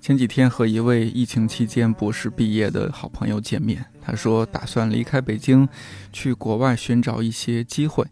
[0.00, 5.68] 前几天和一位疫情期间博士毕业的好朋友见面，他说打算离开北京，
[6.10, 8.06] 去国外寻找一些机会，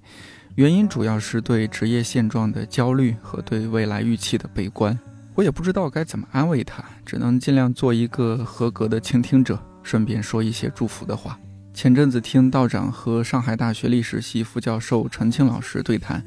[0.56, 4.98] 原因主要是对职业现状的焦虑和对未来预期的悲观。
[5.34, 11.38] 我也不知道该怎么安慰他，只能尽量做一个合格的倾听者，顺便说一些祝福的话。
[11.72, 16.22] 前阵子听道长和上海大学历史系副教授陈庆老师对谈，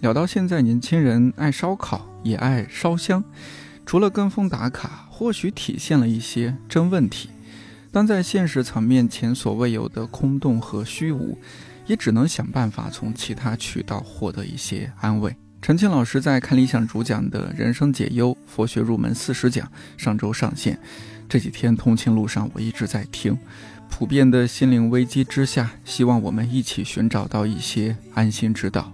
[0.00, 3.24] 聊到现在年轻人爱烧烤，也爱烧香。
[3.88, 7.30] 除了跟风打卡，或许体现了一些真问题。
[7.90, 11.38] 但在现实层面前所未有的空洞和虚无，
[11.86, 15.34] 也只能想办法从其他渠道获得一些安慰。
[15.62, 20.78] 陈清老师在看理想主讲的人生解忧佛学入门四十讲上周上线，
[21.26, 23.38] 这几天通勤路上我一直在听。
[23.88, 28.92] 普遍的心灵危机之下，希望我们一起寻找到一些安心之道。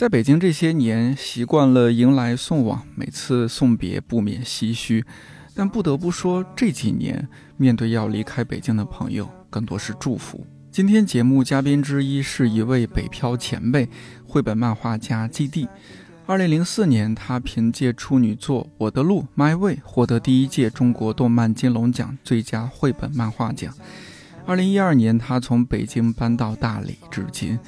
[0.00, 5.04] 在北京这些年，习惯了迎来送往，每次送别不免唏嘘。
[5.54, 10.46] 但不得不说，这几年面对要离开北京的朋友，更多是祝福。
[10.72, 13.90] 今天节目嘉宾之一是一位北漂前辈，
[14.26, 15.68] 绘本漫画家季地。
[16.24, 23.74] 二零零四年，他凭借处女作《我的路》My Way 获得第一届中国动漫金龙奖最佳绘本漫画奖。
[24.46, 27.58] 二零一二年，他从北京搬到大理，至今。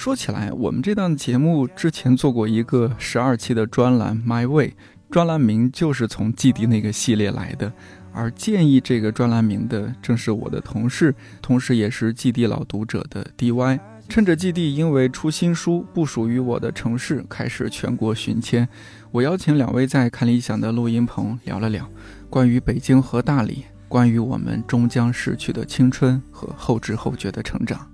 [0.00, 4.68] 说起来，我们这档节目之前做过一个十二期的专栏《My Way》，
[5.10, 7.70] 专栏名就是从季地那个系列来的。
[8.10, 13.78] 而建议这个专栏名的，正是我的同事，同时也是季地老读者的 DY。
[14.08, 18.66] 趁着季地因为出新书不属于我的城市，开始全国巡签，
[19.10, 21.86] 我邀请两位在看理想的录音棚聊了聊
[22.30, 27.86] 关于北京和大理，关于我们终将逝去的青春和后知后觉的成长。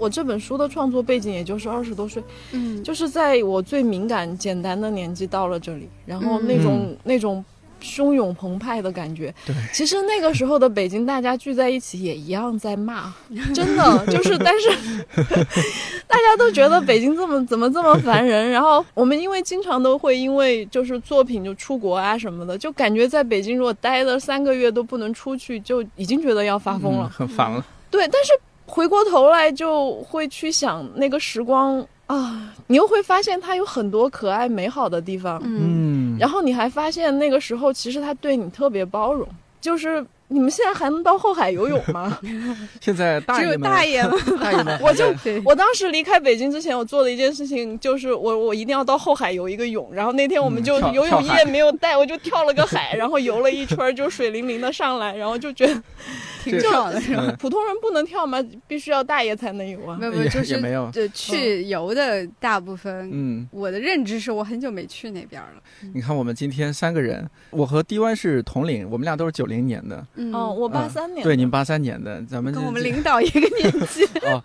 [0.00, 2.22] 我这本书的创作背景也就是二十多岁，
[2.52, 7.44] 嗯，就是在我最敏感、简单的年纪到了这里，然后那种那种
[7.82, 9.32] 汹涌澎湃的感觉。
[9.46, 13.12] 对，其实那个时候的北京，大家聚在一起也一样在骂，
[13.54, 14.70] 真的就是，但是
[16.08, 18.50] 大家都觉得北京这么怎么这么烦人。
[18.50, 27.62] 然后我们因为经常都会因为就是作品就出国啊什么的，就感觉在北京如果待了三个月都不能出去，就已经觉得要发疯了，很烦了。
[27.90, 28.32] 对，但是。
[28.70, 39.28] 回过头来就会去想那个时光啊，你又会发现它有很多可爱美好的地方，嗯，然后你还发现那个时候其实他对你特别包容，
[39.60, 40.06] 就是。
[40.32, 42.16] 你们现在还能到后海游泳吗？
[42.80, 44.16] 现在大只有大爷了。
[44.40, 45.12] 大爷 我就
[45.44, 49.92] 我当时离开北京之前，我做的一件事情就是我我一定要到后海游一个泳。
[49.92, 55.82] 然后那天我们就游泳衣也没有带，我就跳了个海，然后游了一圈，就水灵灵的上来，然后就觉得
[56.42, 57.00] 挺爽的。
[57.00, 57.34] 是吧？
[57.38, 58.44] 普通人不能跳吗？
[58.66, 59.96] 必须要大爷才能游啊？
[60.00, 60.90] 没有，就是没有。
[60.90, 65.62] 就去游的大部分，嗯，我的认知是我很久没去那边了。
[65.94, 70.04] 你看，我们今天三个人，我和 D Y 是同龄，我们俩都是九零年的。
[70.32, 74.04] 哦，我八三年，对，您八三年的，咱们跟我们领导一个年纪。
[74.26, 74.42] 哦，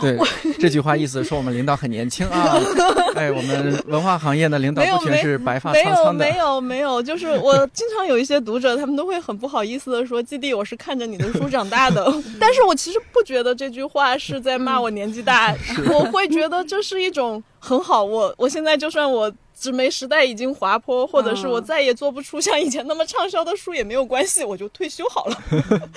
[0.00, 0.18] 对，
[0.58, 2.58] 这句话意思说我们领导很年轻啊。
[3.14, 6.24] 哎，我们文化行业的领导不全是白发苍苍的。
[6.24, 12.04] 没有，没有，没有，就是我经常有一些读者，他们都会很不好意思的说：“基地，我是看着你的书长大的。
[12.40, 15.54] ”但是我其实不觉得这句话是在骂我年纪大，
[15.92, 18.02] 我会觉得这是一种很好。
[18.02, 19.32] 我我现在就算我。
[19.56, 25.42] 纸媒时代已经滑坡，或者是我再也做不出像以前那么畅销的书也没有关系，我就退休好了。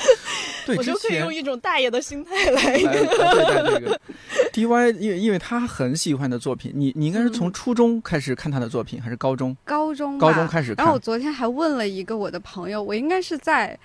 [0.78, 2.78] 我就可以用一种大爷的心态来。
[2.78, 4.00] 对待这个
[4.54, 9.58] DY，因为因为他很喜欢的作品，你你应该是从初中开始看他的作品，还是高中？
[9.66, 10.86] 高中，高中开始看。
[10.86, 13.78] 然后我昨天还问了一个我的朋友，我应该是在。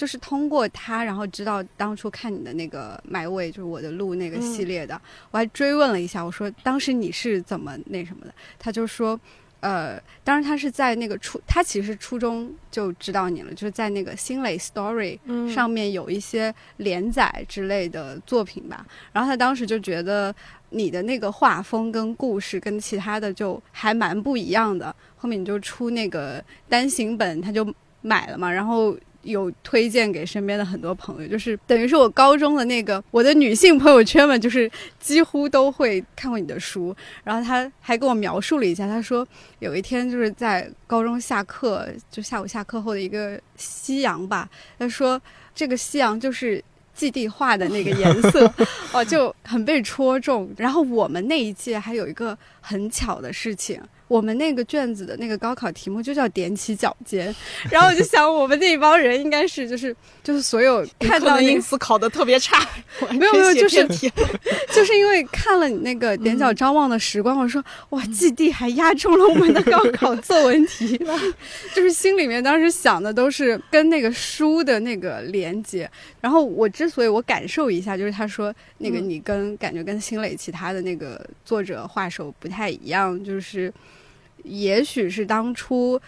[0.00, 4.98] 就是通过他，然后知道当初看你的那个买位，就是我的路那个系列的，
[5.30, 8.32] 我还追问了一下，我说当时你是怎么那什么的？
[8.58, 9.20] 他就说，
[9.60, 15.18] 呃，当时他是在那个初，他其实初中就知道你了，就是在那个新蕾 Story
[15.52, 18.86] 上面有一些连载之类的作品吧。
[19.12, 20.34] 然后他当时就觉得
[20.70, 24.96] 你的那个画风跟故事跟其他的就还蛮不一样的。
[25.18, 27.70] 后面你就出那个单行本，他就
[28.00, 28.96] 买了嘛，然后。
[29.22, 36.94] 有推荐给身边的很多朋友，就是等于是我高中的那个我的女性朋友圈们，就是几乎都会看过你的书。
[37.22, 39.26] 然后他还跟我描述了一下，他说
[39.58, 45.20] 有一天就是在高中下课，就下午下课后的一个夕阳吧，他说
[45.54, 46.62] 这个夕阳就是
[46.94, 48.52] 基地画的那个颜色，
[48.92, 50.50] 哦，就很被戳中。
[50.56, 53.80] 然后我们那一届还有一个很巧的事情。
[54.10, 57.32] 我们那个卷子的那个高考题目就叫踮起脚尖，
[57.70, 62.58] 然后我就想，我们那一帮人应该是就是就是所有看到因此考的特别差，
[63.14, 63.86] 没有没有，就是
[64.74, 71.16] 就是因为看了你那个踮脚张望的时光，我说哇，季地还压中了我们的高考作文题了，
[71.72, 75.88] 就是心里面当时想的都是跟那个书的那个连接。
[76.20, 83.72] 然后我之所以我感受一下，就是他说那个你跟感觉跟新磊其他的那个作者画手不太一样，就是。
[84.44, 86.00] 也许是当初，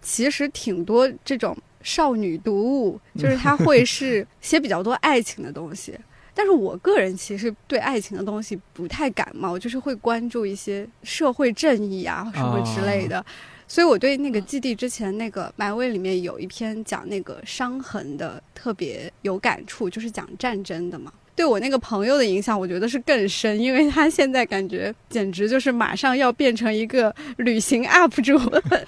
[0.00, 5.98] 其实挺多这种少女读物，就是它会是 写比较多爱情的东西。
[6.34, 13.24] 但是我个人其实对爱情的东西不太感冒，就是会关注一些社会正义啊什么之类的。
[13.68, 21.12] 所以我对那个基地之前那个埋位里面有一篇讲那个伤痕的特别有感触，就是讲战争的嘛。
[21.34, 28.38] 对我那个朋友的影响，我觉得是更深，因为他现在感觉简直就是马上要变成一个旅行 UP 主。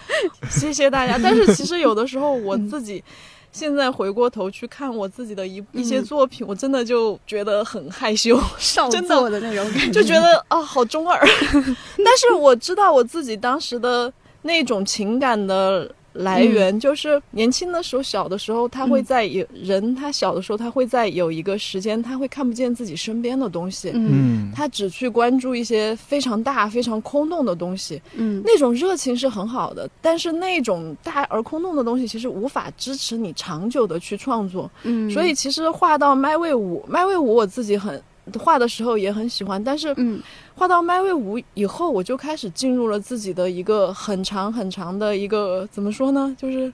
[0.51, 1.19] 谢谢大家。
[1.23, 3.03] 但是其实有的时候 我自己
[3.51, 11.19] 现在回过头去看我自己的一一些作品，我真的就觉得很害羞， 少做的那种感觉，就觉得啊好中二。
[11.21, 14.13] 但是我知道我自己当时的
[14.43, 15.91] 那种情感的。
[16.15, 38.01] 来源就是年轻的时候，小的时候，他会在有人，他小的时候，他会在有一个时间，他会看不见自己身边的东西，嗯，他只去关注一些非常大、非常空洞的东西，嗯，那种热情是很好的，但是那种大而空洞的东西，其实无法支持你长久的去创作，嗯，所以其实画到麦位五，麦位五我自己很。
[38.39, 40.21] 画的时候也很喜欢，但是，嗯，
[40.55, 46.73] 画到麦位五以后，我就开始进入了自己的一个很长很长的一个怎么说呢，就是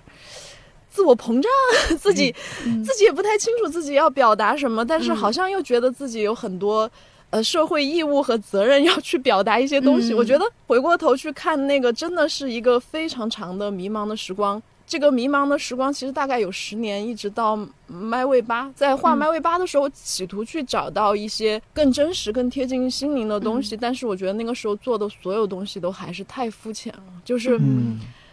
[0.88, 1.50] 自我膨胀，
[1.99, 2.35] 自己
[2.85, 6.91] 自己也不太清楚自己要表达什么，但是好像又觉得自己有很多
[7.31, 10.14] 呃社会义务和责任要去表达一些东西。
[10.14, 14.62] 我觉得回过头去看那个，真的是一个非常长的迷茫的时光。
[14.91, 17.57] 这个迷茫的时光其实大概有十年，一直到
[17.87, 18.69] 麦味八。
[18.75, 27.03] 在画麦味八的时候，企图去找到一些更真实、更贴近心灵的东西，但是我觉得那个时候做的所有东西都还是太肤浅了。
[27.25, 27.57] 就是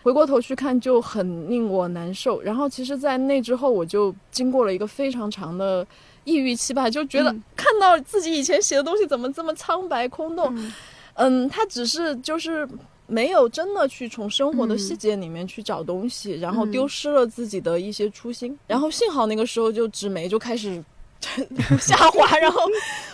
[0.02, 2.42] 回过头去看，就很令我难受。
[2.42, 5.86] 然后，其实，在那之后，我就经过了一个非常长的
[6.24, 10.72] 抑郁期吧，就觉得看到自己以前写的东西怎么这么苍白空洞。
[11.14, 12.68] 嗯，它只是就是。
[13.08, 18.58] 没有真的去从生活的细节里面去找东西，然后丢失了自己的一些初心。
[18.68, 20.84] 然后幸好那个时候就纸媒就开始
[21.80, 22.62] 下滑， 然后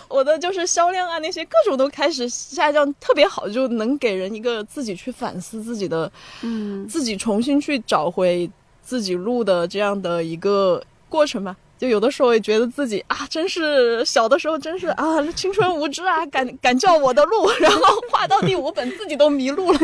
[0.08, 6.10] 我的就是销量啊那些各种都开始下降，特别好，就能给人一个自己去反思自己的，
[6.42, 8.50] 嗯，自己重新去找回
[8.82, 11.56] 自己路的这样的一个过程吧。
[11.84, 19.78] 就有的时候也觉得自己啊，真是小的时候真是啊，青春无知啊，敢敢叫我的路， 然后画到第五本自己都迷路了。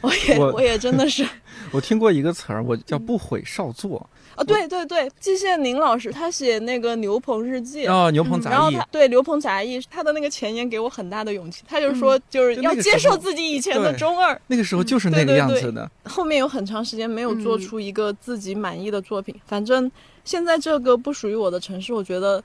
[0.00, 1.28] 我也我也真的是，
[1.72, 4.08] 我听过一个词儿，我叫不悔少作。
[4.34, 15.90] 啊，对对对，季羡林老师他写那个牛棚日记啊，牛棚杂艺，然后他对牛棚杂役，他的那个前言给我很大的勇气，他就说就是要接受自己以前的中二，那个时候就是那个样子的。
[16.04, 19.92] 后面有很长时间没有做出一个自己满意的作品，反正。
[20.24, 22.42] 现在这个不属于我的城市，我觉得，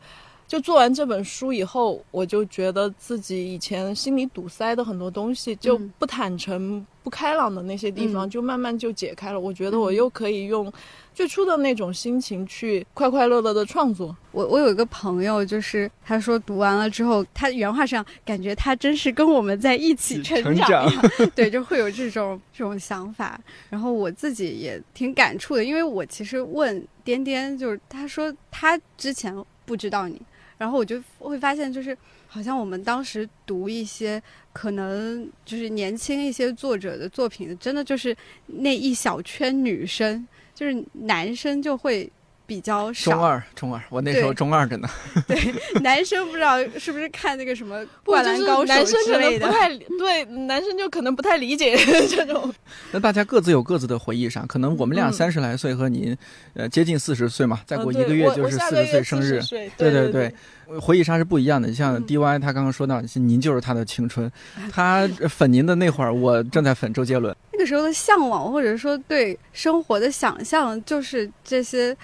[0.48, 9.40] 就做完这本书以后，我就觉得自己以前心里堵塞的很多东西，就不坦诚、不开朗的那些地方，就慢慢就解开了。
[9.40, 10.74] 我觉得我又可以用
[11.14, 14.18] 最初的那种心情去快快乐乐的创作。
[14.32, 20.92] 我我有一个朋友，就是他说读完了之后，他原话上感觉他真是跟我们在一起成长，
[21.36, 23.40] 对，就会有这种这种想法。
[23.70, 26.84] 然后我自己也挺感触的，因为我其实问。
[27.06, 29.32] 颠颠就是他说他之前
[29.64, 30.20] 不知道你，
[30.58, 31.96] 然后我就会发现就是
[32.36, 38.14] 好像我们当时读一些可能就是年轻一些作者的作品，真的就是
[38.46, 42.12] 那一小圈女生，就是男生就会。
[42.48, 43.12] 比较少。
[43.12, 44.88] 中二，中二，我那时候中二着呢。
[45.28, 45.36] 对，
[45.82, 48.72] 男生不知道是不是看那个什么《灌篮高手》
[49.06, 51.76] 之类的，不太对，男生就可能不太理解
[52.08, 52.54] 这种。
[52.92, 56.16] 那大家各自有各自的回忆上，可能我们俩三十来岁和您，
[56.54, 59.42] 呃，接近四十岁嘛，再过一个月就是四十岁生日。
[59.50, 60.32] 对对对，
[60.80, 61.74] 回忆杀是不一样的。
[61.74, 64.32] 像 DY 他刚刚说到，您就是他的青春，
[64.72, 67.36] 他 粉您的那会儿，我正在粉周杰伦。
[67.52, 71.96] 那个时候的向往，或者说对生活的想象，就是这些。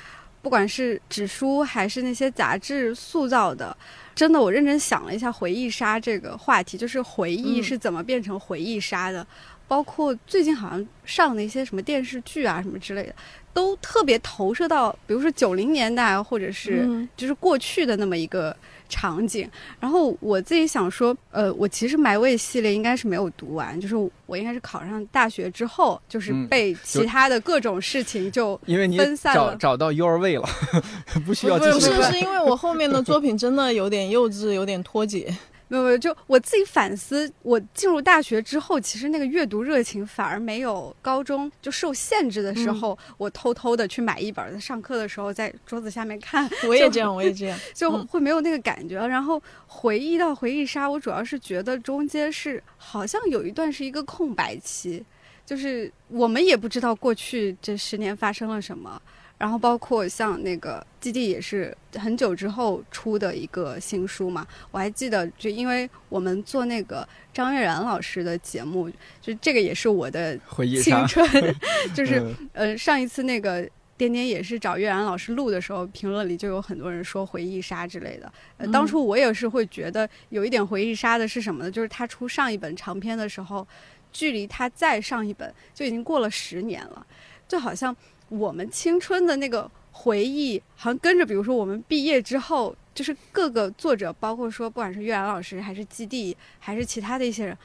[0.44, 3.78] 不管是纸书还是那些杂志塑造的，
[4.16, 9.24] 真的，我认真想了一下回忆杀这个话题，就是回忆是怎么变成回忆杀的，
[9.68, 13.14] 包括最近好像上的一些什么电视剧啊什么之类的，
[13.54, 18.56] 都特别投射到，比如说九零年代或者是就是过去的那么一个。
[18.94, 30.46] 场景，然后我自己想说，呃，我其实埋位系列应该是没有读完，就是我应该是考上大学之后，就是被其他的各种事情就因为你找找到 your way 了，
[31.26, 31.58] 不需要。
[31.58, 35.34] 不是，是因为我后面的作品真的有点幼稚，有点脱节。
[35.72, 46.50] 没有没有，就我自己反思，我进入大学之后，其实那个阅读热情反而没有高中就受限制的时候，我偷偷的去买一本，在上课的时候在桌子下面看。
[46.68, 48.96] 我也这样，我也这样，就会没有那个感觉。
[49.08, 55.02] 然后回忆到回忆杀，我主要是觉得中间是好像有一段是一个空白期，
[55.46, 59.02] 就是我们也不知道过去这十年发生了什么。
[59.42, 68.88] 然后包括像那个基地也是很久之后出的一个新书嘛，我还记得，就因为我们做那个张悦然老师的节目，
[69.20, 70.38] 就这个也是我的
[70.84, 71.28] 青春，
[71.96, 73.68] 就是呃上一次那个
[73.98, 78.32] 点点也是找悦然老师录的时候，评论里就有很多人说回忆杀之类的。
[78.58, 81.72] 呃，当初我也是会觉得有一点回忆杀的是什么呢？
[81.72, 83.68] 就是他出上一本长篇的时候，
[84.12, 87.04] 距离他再上一本就已经过了十年了，
[87.48, 87.96] 就好像。
[88.32, 97.58] 我们青春的那个回忆，好像跟着，比如说我们毕业之后，就是各个作者，包括说不管是月兰老师，还是基地，还是其他的一些人，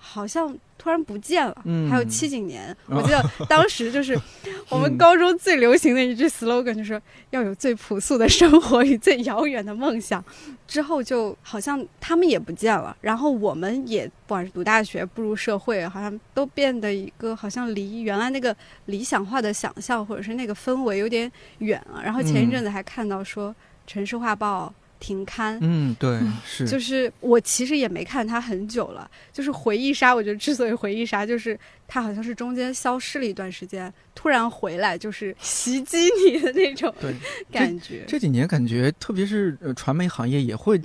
[0.00, 0.58] 好像。
[0.82, 1.54] 突然不见了，
[1.90, 4.18] 还有七几年，我记得当时就是
[4.70, 10.24] 我们高中最流行的一句 slogan，就是要有最朴素的生活与最遥远的梦想。
[10.66, 22.02] 之后就好像他们也不见了，然后我们也不管是读大学、步入社会，好像都变得一个好像离原来那个理想化的想象或者是那个氛围有点远了。
[22.02, 23.50] 然后前一阵子还看到说
[23.86, 24.72] 《城市画报》。
[25.00, 31.58] 停刊，嗯，对，是，就是我其实也没看它很久了，就是回忆杀，我觉得之所以回忆杀，就是
[31.90, 33.92] 它好像是中间消失了一段时间。
[34.12, 36.92] 突然回来就是袭击你的那种
[37.50, 38.04] 感觉。
[38.06, 40.78] 这几年感觉，特别是传媒行业也会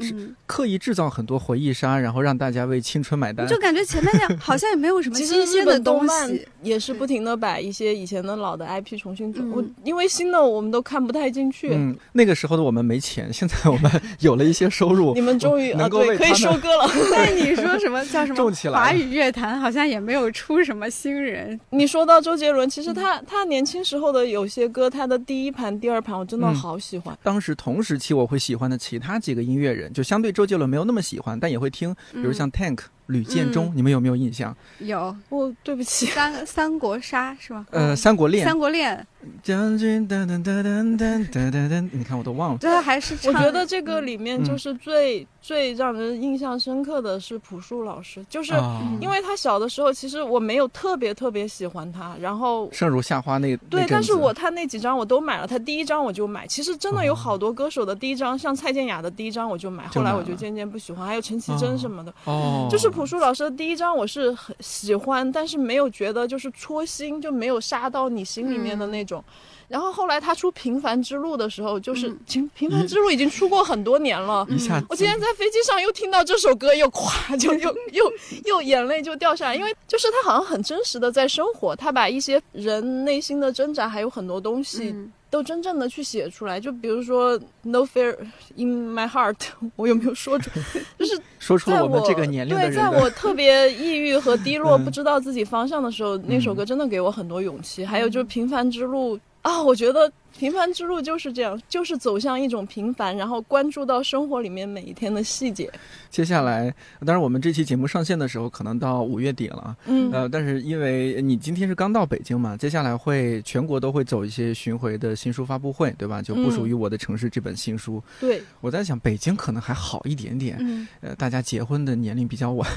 [0.45, 3.45] 刻意制造很多回忆杀，然后让大家为青春买单。
[3.45, 9.43] 就感觉前面那样 好像也没有什么新鲜的东西，也是不停的把一些以前的老的 IP 重新做。
[9.47, 11.69] 我因为新的我们都看不太进去。
[11.73, 15.13] 嗯，那个时候的我们没钱，现在我们 有了一些收入。
[15.13, 16.89] 你们终于啊，对，可以收割了。
[17.11, 18.51] 那你说什么叫什么？
[18.71, 21.59] 华语乐坛好像也没有出什么新人。
[21.71, 23.21] 你说到周杰伦，其实他。
[23.27, 27.17] 他年轻时候的有些歌，他的第一盘、第二盘，我真的好喜欢。
[27.23, 32.79] 当时同时期我会喜欢的其他几个音乐人，就相对周杰伦没有那么喜欢，但也会听，比如像 Tank。
[33.07, 34.55] 吕建中，你们有没有印象？
[34.79, 37.65] 有，我对不起， 三三国杀是吗？
[37.71, 39.05] 呃，三国恋，三国恋。
[39.41, 42.59] 将军噔噔噔噔噔噔噔，你看我都忘了。
[42.59, 48.53] 这还是我觉得这个里面就是最最让人印象深刻的是朴树老师，就是
[49.01, 56.45] 因为他小的时候其实我没有特别特别喜欢他，然后盛如夏花那对，但是我他那几张我都买了，他第一张我就买。
[56.45, 62.91] 其实真的有好多歌手的第一张，像蔡健雅的第一张我就买，后来我就渐渐不喜欢，还有陈绮贞什么的，哦，就是。
[62.95, 69.21] 朴树老师的第一张我是很喜欢，但是没有觉得就是戳心，就没有杀到你心里面的那种。
[69.67, 74.45] 然后后来他出《平凡之路》的时候，就是《平平凡之路》已经出过很多年了。
[74.49, 78.11] 一下，我今天在飞机上又听到这首歌，又咵就 又又
[78.45, 84.95] 又眼泪就掉下来，因为就是他好像很真实的在生活，他把一些人内心的挣扎还有很多东西。
[85.27, 88.15] 都真正的去写出来，就比如说 “No fear
[88.55, 89.35] in my heart”，
[89.75, 90.49] 我有没有说出？
[90.97, 92.71] 就是说出了我们这个年龄的人。
[92.71, 97.83] 对，在我特别抑郁和低落、不知道自己方向的时候，那首歌真的给我很多勇气。
[97.83, 100.11] 还有就是《平凡之路》啊，我觉得。
[100.37, 105.71] 平凡之路就是这样，就是走向一种平凡，然后关注到生活里面每一天的细节。
[106.09, 106.73] 接下来，
[107.05, 116.21] 当然我们这期节目上线的时候可能到五月底了，嗯，呃，但是因为你今天是刚到北京嘛，接下来会全国都会走一些巡回的新书发布会，对吧？
[116.21, 118.03] 就不属于我的城市这本新书。
[118.19, 122.69] 对，我在想北京可能还好一点点，呃，大家结婚的年龄比较晚，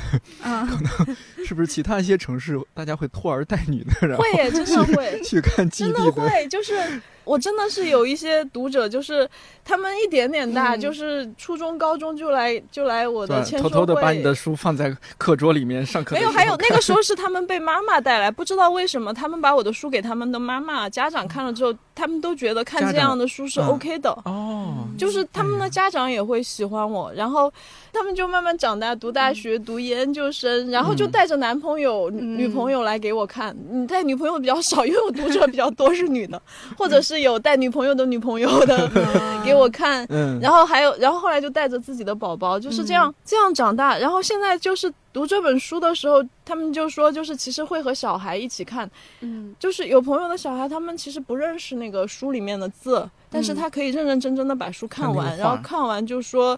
[0.42, 7.02] 啊， 可能是不是其他一些城市大家会拖儿带女的，然后会真的会 去看基地，真的会就是。
[7.28, 9.28] 我真的是有一些读者，就是
[9.62, 16.16] 他们一点点大，就是初中、高中就来就来我的签偷偷的把你的书放在课桌里面上课。
[16.16, 24.10] 没有，还有那个时候是他们被妈妈带来，不知道为什么他们把我的书给他们的妈妈、家长看了之后，他们都觉得看这样的书是 OK 的。
[24.24, 27.52] 哦，就是他们的家长也会喜欢我，然后
[27.98, 33.54] 他们就慢慢长大，读大学、读研究生，然后就带着男朋友、女朋友来给我看。
[33.68, 36.40] 你带女朋友比较少，因为我读者比较多是女的，
[36.78, 38.88] 或者是有带女朋友的女朋友的
[39.44, 40.06] 给我看。
[40.10, 43.98] 嗯，然后还有，然后后来就带着自己的宝宝，就是这样这样长大。
[43.98, 48.88] 然后现在就是读这本书的时候，他们就说，就是其实会和小孩一起看，
[49.22, 49.52] 嗯。
[49.58, 56.56] 就是有朋友的小孩，他们其实不认识那个书里面的字，但是他可以认认真真的把书看完，然后看完就说，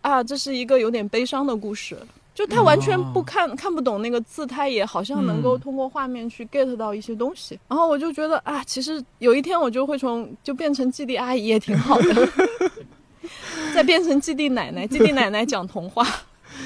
[0.00, 1.96] 啊，这是一个有点悲伤的故事。
[2.34, 7.58] 就他完全不看、看不懂那个字，他也好像能够嗯通过画面去 get 到一些东西。
[7.66, 12.28] 然后我就觉得啊，其实有一天我就会从就变成基地阿姨也挺好的，
[13.74, 16.06] 再变成基地奶奶，基地奶奶讲童话，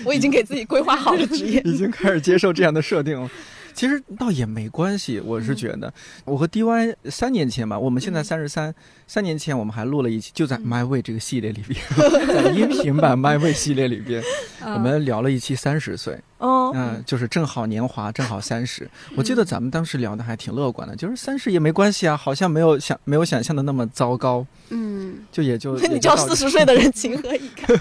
[0.05, 1.63] 我已经给自己规划好了职业。
[1.63, 3.31] 已经开始接受这样的设定了。
[3.73, 5.91] 其实倒也没关系，我是觉得，
[6.27, 8.75] 我和 DY 三年前吧，我们现在三十三，
[9.13, 11.79] 三年前我们还录了一期，就在 My Way 这个系列里边，
[12.27, 14.23] 在音频版 My Way 系列里边，
[14.65, 18.89] 我们聊了一期三十岁，嗯，嗯，就是正好年华，正好三十。
[19.15, 27.79] 我记得咱们当时聊的还挺乐观的，就是三十也没关系啊，好像没有想没有想象的那么糟糕，嗯就也就 你叫四十岁的人情何以堪？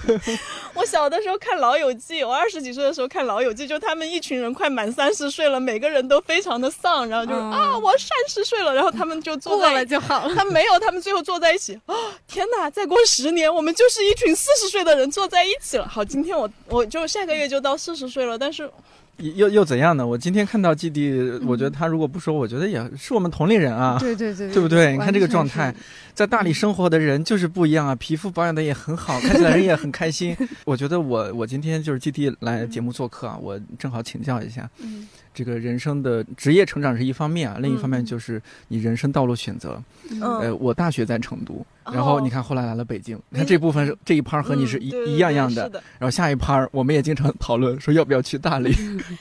[0.74, 9.86] 我小的时候看《老友记》，我二十几岁的时候看《老友记》，就他们一群人快满三十岁了，每个人都非常的丧，然后就是、嗯啊，我三十岁了，然后他们就坐过了。
[9.86, 10.34] 就好了。
[10.34, 11.74] 他没有，他们最后坐在一起。
[11.86, 11.94] 啊、
[12.26, 12.70] 天哪！
[12.70, 15.86] 再过十年，我们就是一群四十岁的人坐在一起了。
[15.86, 18.70] 好，今天我我就下个月就到四十岁了，但是
[19.18, 20.04] 又又怎样呢？
[20.06, 21.12] 我今天看到基地，
[21.46, 23.98] 我觉得他如果不说，我觉得也是我们同龄人啊。
[24.00, 24.92] 对对对，对不对？
[24.92, 25.72] 你看这个状态，
[26.14, 30.36] 在大理生活的人就是不一样啊，皮肤保养的也很好， 看起来人也很开心。
[30.64, 39.82] 我觉得我我今天就是基地来节目做客啊，我正好请教一下，嗯这个人生的职业成长是一方面啊，另一方面嗯就是你人生道路选择。
[40.10, 48.74] 嗯呃，我大学在成都，哦然后你看后来来了北京，你看这部分这一趴和你是一嗯对对一样样的，的，然后下一趴我们也经常讨论说要不要去大理，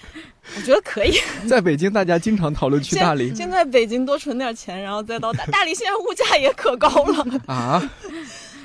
[0.57, 1.13] 我觉得可以。
[1.47, 5.73] 在北京大家经常讨论去大理先在北京多存点钱，然后再到大大理。
[5.73, 7.25] 现在物价也可高了。
[7.45, 7.89] 啊，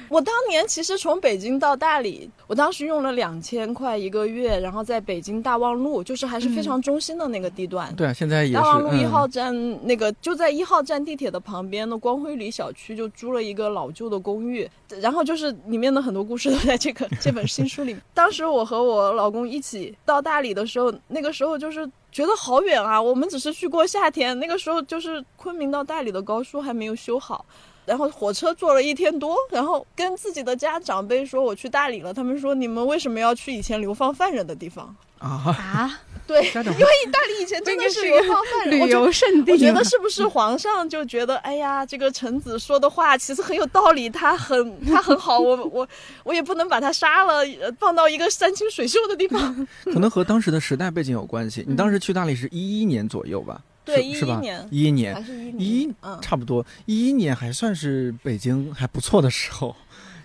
[0.09, 7.95] 我当年其实从北京到大理，我当时用了两千块一个月，然后在北京大望路，就是还是非常中心的那个地段。
[7.97, 14.69] 对啊，现在也是大望路一嗯号站、那个就在一号站地铁的旁边的光辉里小区，就租了一个老旧的公寓，
[15.01, 18.03] 然后就是里面的很多故事都在这个 这本新书里面。
[18.15, 27.45] 当时我和我老公一起到大理的时候，那个时候就是觉得好远啊，我们只是去过夏天，那个时候就是昆明到大理的高速还没有修好。
[27.87, 34.95] 然后火车坐了一天多，然后跟自己的家长辈说我去大理了，他们说你们为什么要去以前流放犯人的地方？
[35.19, 39.53] 啊，啊，对，因为大理以前真的是流放犯人，旅我觉得游胜地。
[39.53, 45.89] 我觉得是不是皇上就觉得，哎呀，这个臣子说的话其实很有道理，他很 他很好，我我
[46.23, 49.67] 我也不能把他杀了，呃放到一个山清水秀的地方。
[49.85, 51.65] 可能和当时的时代背景有关系。
[51.67, 53.63] 你当时去大理是一一年左右吧？
[53.87, 54.69] 对是是吧？11年。
[54.71, 55.15] 一一年。
[55.15, 59.75] 还，是一一年，嗯，差不多一一年还算是北京还不错的时候。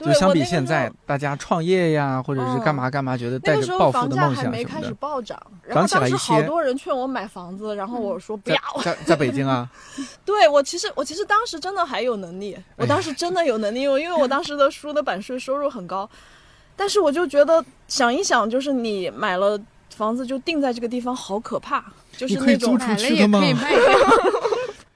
[0.04, 4.92] 就相比现在，大家创业呀，或者是干嘛干嘛，觉得带那个时候房价还没开始。
[4.96, 8.82] 暴涨，然涨后当时起来一些好多人劝我买房子，然后我说不在要。
[8.82, 9.70] 在在北京啊，
[10.26, 16.10] 对我其实我其实当时真的还有能力，我当时真的有能力，因为因为我当时的书的版税收入很高，
[16.76, 19.56] 但是我就觉得想一想，就是你买了
[19.96, 21.84] 房子就定在这个地方，好可怕，
[22.18, 24.00] 就是你可以那种租出买了去的吗也可以卖掉。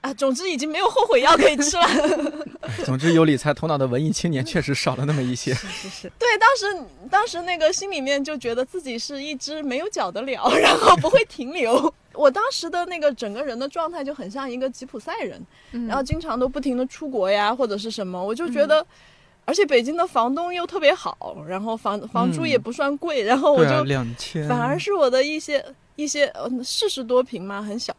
[0.02, 1.86] 啊，总之已经没有后悔药可以吃了。
[2.84, 5.52] 总之有理财头脑的文艺青年确实少了那么一些。
[5.54, 11.92] 是是是，对，当时当时那个心里面就觉得自己是一只没有脚的鸟，然后不会停留。
[12.12, 18.86] 我当时的那个整个人的状态就很像一个吉普赛人，嗯然后经常都不停的出国呀，或者是什么，我就觉得。
[19.46, 27.96] 而且北京的房东又特别好，然后房房租也不算贵，然后我就两千，反而是我的一些一些呃四十多平嘛，很小，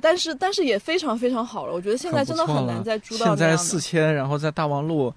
[0.00, 1.72] 但是但是也非常非常好了。
[1.72, 3.56] 我觉得现在真的很难再租到现在。
[3.56, 5.12] 四千，然后在大望路，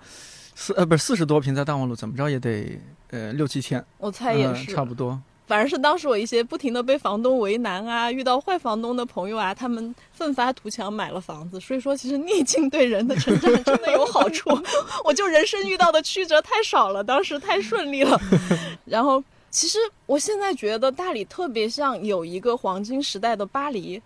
[0.55, 2.79] 四呃不是四十多平，在大望路怎么着也得
[3.11, 5.21] 呃六七千，我猜也嗯是，差不多。
[5.49, 11.59] 反而是当时我一些不停的被房东为难啊，遇到坏房东的朋友啊，他们奋发图强买了房子。
[11.59, 14.47] 所以说，其实逆境对人的成长真的有好处。
[15.03, 18.15] 我就人生遇到的曲折太少了，当时太顺利了。
[18.85, 23.99] 然后，其实我现在觉得大理特别像有一个黄金时代的巴黎。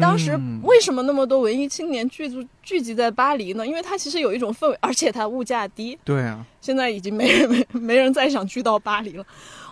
[0.00, 3.66] 当时嗯为什么那么多文艺青年聚集聚集在巴黎呢？
[3.66, 5.98] 因为它其实有一种氛围，而且它物价低。
[6.04, 9.26] 对啊，现在已经没人没没人再想去到巴黎了。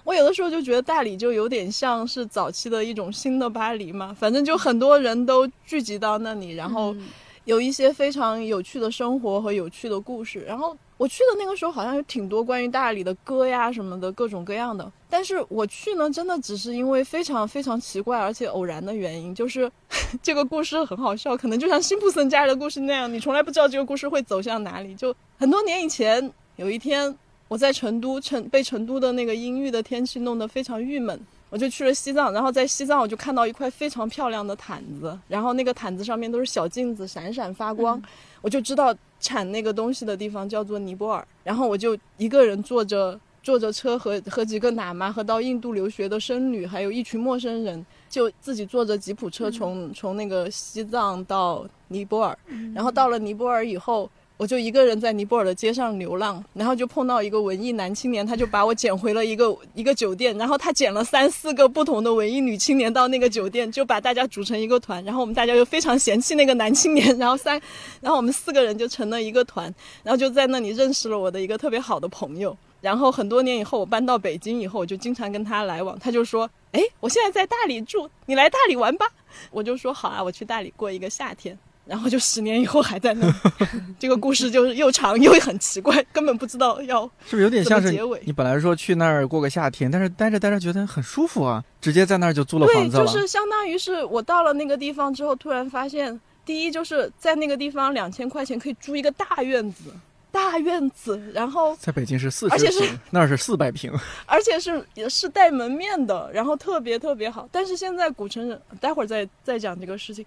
[0.08, 7.08] 我有的时候就觉得大理就有点像是早期的一种新的巴黎嘛，反正就很多人都聚集到那里，然后嗯
[7.44, 10.40] 有一些非常有趣的生活和有趣的故事。
[10.48, 14.90] 然后我去的那个时候好像有挺多关于大理的歌呀什么的，各种各样的。
[15.10, 19.70] 但是我去呢，真的只是因为非常非常奇怪而且偶然的原因，就是
[20.22, 24.94] 这个故事很好笑，可能就像辛普森家的故事那样，你从来不知道这个故事会走向哪里。
[24.94, 27.14] 就很多年以前，有一天
[27.48, 31.18] 我在成都，成被成都的那个阴郁的天气弄得非常郁闷。
[31.50, 38.00] 我就去了西藏，然后在西藏我就看到一块非常漂亮的毯子，然后那个毯子上面都是小镜子，闪闪发光，
[38.42, 41.26] 我就知道产那个东西的地方叫做尼泊尔。
[41.42, 52.38] 然后我就一个人坐着坐着车和和几个喇嘛和到印度留学的僧侣，还有一群陌生人，就自己坐着吉普车从从那个西藏到尼泊尔，
[52.74, 54.10] 然后到了尼泊尔以后。
[54.38, 67.60] 我就一个人在尼泊尔的街上流浪，然后就碰到一个文艺男青年，他就把我捡回了一个一个酒店，然后他捡了三四个不同的文艺女青年到那个酒店，就把大家组成一个团，然后我们大家就非常嫌弃那个男青年，然后三，
[68.00, 69.74] 然后我们四个人就成了一个团，
[70.04, 79.04] 然后就在那里认识了我的一个特别好的朋友，然后很多年以后我搬到北京以后，我就经常跟他来往，他就说，哎，我现在在大理住，你来大理玩吧，
[79.50, 81.58] 我就说好啊，我去大理过一个夏天。
[81.88, 83.26] 然后就十年以后还在那，
[83.98, 88.20] 这个故事就是又长又很奇怪，根本不知道要是不是有点像是结尾。
[88.26, 93.04] 你本来说去那儿过个夏天，但是待着待着觉得很舒服啊，直接在那儿就租了房子了。
[93.06, 99.84] 对，就是相当于是我到了那个地方之后，突然发现，第一就是在那个地方两千块钱可以租一个大院子，
[100.30, 103.90] 大院子，然后在北京是四十平，那儿是四百平，
[104.26, 107.48] 而且是也是带门面的，然后特别特别好。
[107.50, 110.22] 但是现在古城人，待会儿再再讲这个事情。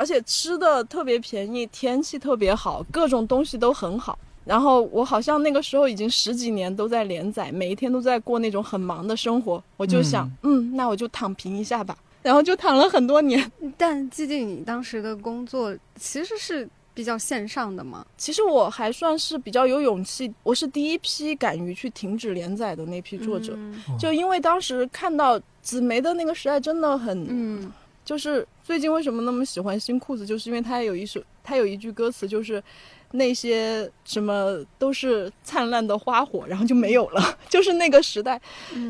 [0.00, 4.18] 而且吃的特别便宜，天气特别好，各种东西都很好。
[4.46, 9.62] 然后我好像那个时候已经十几年都在连载，每一天都在过那种很忙的生活。
[9.76, 11.94] 我就想，嗯，那我就躺平一下吧。
[12.24, 13.52] 然后就躺了很多年。
[13.76, 18.02] 但毕竟，你当时的工作其实是比较线上的嘛？
[18.16, 23.54] 其实我还算是比较有勇气，我是第一批敢于去停止连载的那批作者。
[23.98, 27.70] 就因为当时看到紫梅的那个时代真的很，嗯。
[28.10, 32.60] 就是最近为什么那么喜欢新裤子，就是因为他有一首，他有一句歌词，就是
[33.12, 37.22] 那些什么都是灿烂的花火，然后就没有了。
[37.48, 38.40] 就是那个时代，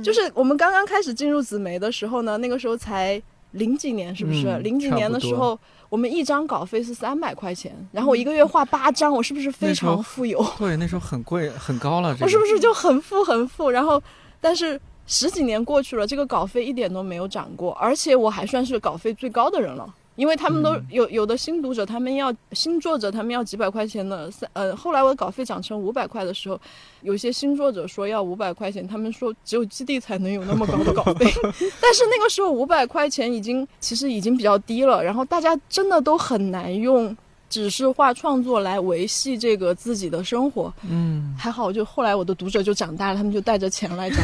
[0.03, 4.59] 就是我们刚刚开始进入紫梅的时候呢，那个时候才零几年，是不是？
[4.61, 5.59] 零几年的时候，
[5.91, 10.43] 我们一张稿费是三百块钱，然后我一个月画八张，我是不是非常富有？
[10.57, 12.17] 对，那时候很贵，很高了。
[12.23, 13.69] 我是不是就很富很富？
[13.69, 14.03] 然后，
[14.41, 14.81] 但是。
[15.13, 26.61] 十几年过去了，这个稿费一点都没有涨过，而且我还算是稿费最高的人了，因为他们都有有的新读者，他们要新作者，他们要几百块钱的三呃，后来我的稿费涨成五百块的时候，
[27.03, 31.27] 有些新作者说要五百块钱，他们说只有基地才能有那么高的稿费，
[31.83, 37.17] 但是那个时候五百块钱已经其实已经比较低了，然后大家真的都很难用。
[37.51, 44.17] 只是画创作来维系这个自己的生活，嗯，还好，就后来我的读者就长大了，他们就带着钱来找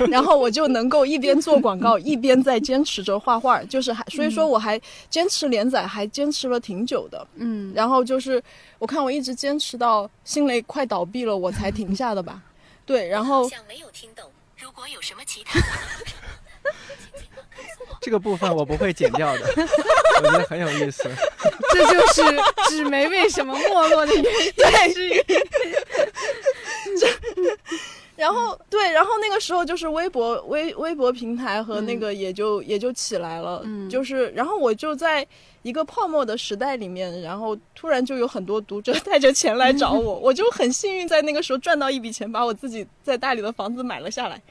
[0.00, 4.80] 我， 然后我就能够一边做广告，一边在坚持着画画，就是还，所以说我还
[5.10, 8.42] 坚持连载，还坚持了挺久的，嗯，然后就是
[8.78, 12.40] 我看我一直坚持到新蕾快倒闭了，我才停下的吧，
[12.86, 14.24] 对，然后像没有听懂，
[14.58, 15.60] 如果有什么其他。
[18.02, 19.54] 这个部分我不会剪掉的，
[20.22, 21.08] 我觉得很有意思。
[21.72, 22.22] 这就是
[22.68, 24.52] 纸媒为什么没落的原因。
[24.56, 25.24] 对，
[26.98, 27.06] 这，
[28.22, 35.26] 然后对，然后那个时候就是微博微微博平台和那个也就也就起来了，就是，然后我就在。
[35.62, 44.42] 一个泡沫的时代里面，然后突然就有很多读者 带着钱来找我，我就很幸运在那个时候赚到一笔钱，把我自己在大理的房子买了下来。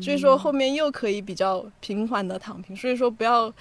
[0.00, 2.76] 所以说后面又可以比较平缓的躺平。
[2.76, 3.52] 所以说不要，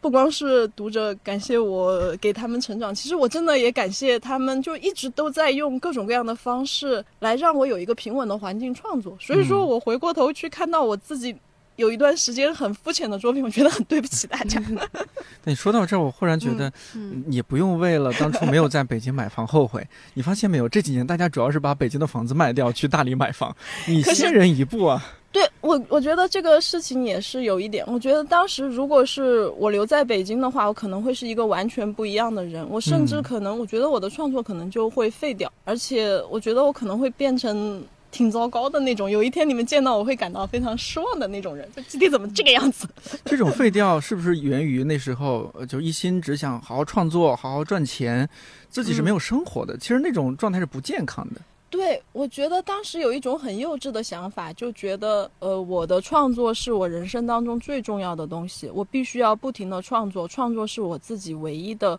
[0.00, 9.16] 不光是读者感谢我给他们成长，其实我真的也感谢他们，就一直都在用各种各样的方式来让我有一个平稳的环境创作。
[9.20, 11.36] 所以说我回过头去看到我自己。
[11.76, 14.62] 有一段时间很肤浅的作品，我觉得很对不起大家。
[15.44, 16.70] 你说到这儿，我忽然觉得，
[17.30, 19.88] 也不用为了当初没有在北京买房后悔。
[20.12, 25.02] 你发现没有，这几年大家主要是把北京的房子卖掉，去大理买房，你先人一步啊。
[25.32, 27.84] 对我，我觉得这个事情也是有一点。
[27.86, 32.66] 我觉得当时如果是我留在北京的话，我可能会是一个完全不一样的人。
[32.68, 37.82] 我甚至可能，我觉得我的创作可能就会废掉，而且我觉得我可能会变成。
[38.12, 41.64] 挺糟糕的那种，有一天你们见到我会感到非常失望的那种人。
[41.76, 42.84] 就今天怎么这个样子？
[43.24, 48.28] 这种废掉是不是源于那时候就一心只想好好创作、好好赚钱，
[48.68, 49.76] 自己是没有生活的？
[49.76, 51.40] 其实那种状态是不健康的。
[51.70, 61.98] 对，我觉得当时有一种很幼稚的想法，就觉得呃，我的创作是我人生当中最重要的东西，我必须要不停的创作，创作是我自己唯一的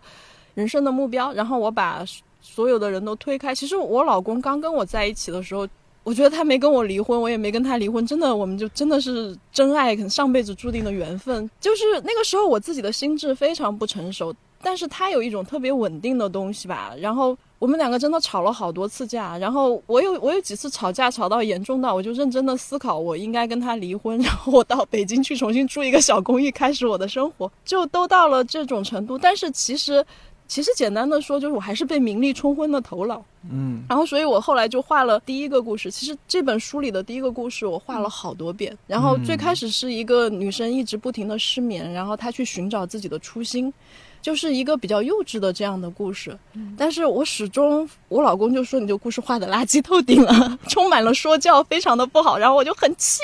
[0.53, 1.33] 人生的目标。
[1.33, 2.05] 然后我把。
[2.43, 3.53] 所有的人都推开。
[3.53, 5.67] 其实我老公刚跟我在一起的时候，
[6.03, 11.47] 我觉得他没跟我离婚，我也没跟他离婚，真的，我们就真的是真爱，可能上辈子注定的缘分。
[11.59, 16.95] 就是那个时候，我自己的心智非常不成熟，但是他有一种特别稳定的东西吧。
[16.99, 29.15] 然后我们两个真的吵了好多次架，然后我有我有几次吵架吵到严重到，我就认真的思考，我应该跟他离婚，然后我到北京去重新住一个小公寓，开始我的生活，就都到了这种程度。
[29.15, 30.03] 但是其实。
[30.51, 33.23] 其实简单的说，就是我还是被名利冲昏了头脑。
[33.49, 35.89] 嗯，然后所以我后来就画了第一个故事。
[35.89, 38.77] 其实这本书里的第一个故事我画了好多遍。
[38.85, 43.73] 然后最开始是一个女生一直不停的失眠，然后她去寻找自己的初心。
[44.21, 46.37] 就是一个比较幼稚的这样的故事，
[46.77, 53.21] 但是我始终，我老公就说你这故事画的垃圾透顶了， 充满了说教，非常的不好，然后我就很气。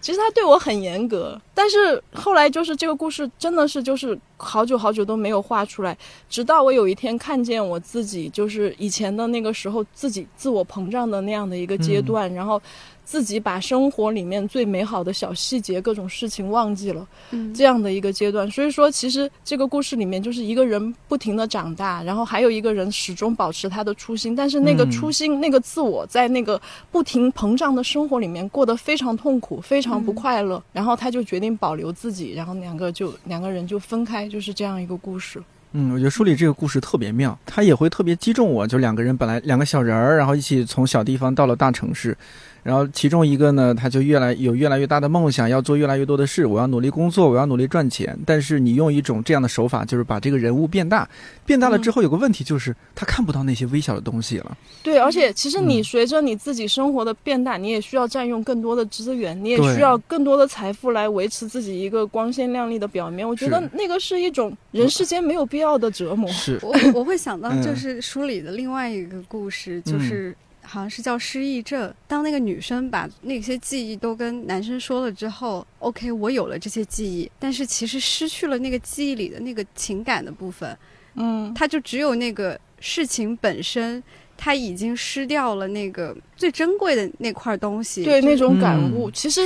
[0.00, 5.96] 其实他对我很严格，但是后来就是这个故事真的是就是好久好久都没有画出来，
[6.28, 12.60] 直到我有一天看见我自己就是以前的那个时候自己自我膨胀的那样的一个阶段，然后。
[13.02, 17.04] 自己把生活里面最美好的小细节、各种事情忘记了，
[17.52, 18.48] 这样的一个阶段。
[18.48, 30.62] 所以说，其实这个故事里面就是一个人不停的长大，然后还有一个人始终保持他的初心，但是那个初心、那个自我，在那个不停膨胀的生活里面过得非常痛苦、非常不快乐。
[30.72, 35.42] 然后他就决定保留自己，然后两个就两个人就分开，就是这样一个故事。
[35.72, 38.66] 嗯，我觉得书里这个故事特别妙，他也会特别击中我。
[38.66, 42.16] 就两个人本来两个小人儿，然后一起从小地方到了大城市。
[42.62, 46.44] 然后其中一个呢，他就越来有越来越大的梦想，要做越来越多的事。
[46.44, 48.18] 我要努力工作，我要努力赚钱。
[48.26, 51.08] 但是你用一种这样的手法，就是把这个人物变大，
[51.46, 54.56] 变大了之后有个问题就是他看不到那些微小的东西了。
[54.82, 63.26] 对，而且其实你随着你自己生活的变大，你也需要占用更多的资源，你也需要更多的财富来维持自己一个光鲜亮丽的表面。
[63.26, 66.30] 我觉得那个是一种人世间没有必要的折磨。
[66.30, 70.36] 是我我会想到就是书里的另外一个故事，就是。
[70.70, 71.92] 好像是叫失忆症。
[72.06, 80.78] 当那个女生把那些记忆都跟男生说了之后，OK，我有了这些记忆，但是其实失去了那个记忆里的那个情感的部分。
[81.14, 84.00] 嗯，他就只有那个事情本身，
[84.36, 88.04] 他已经失掉了那个最珍贵的那块东西。
[88.04, 89.40] 对，那种感悟，其实。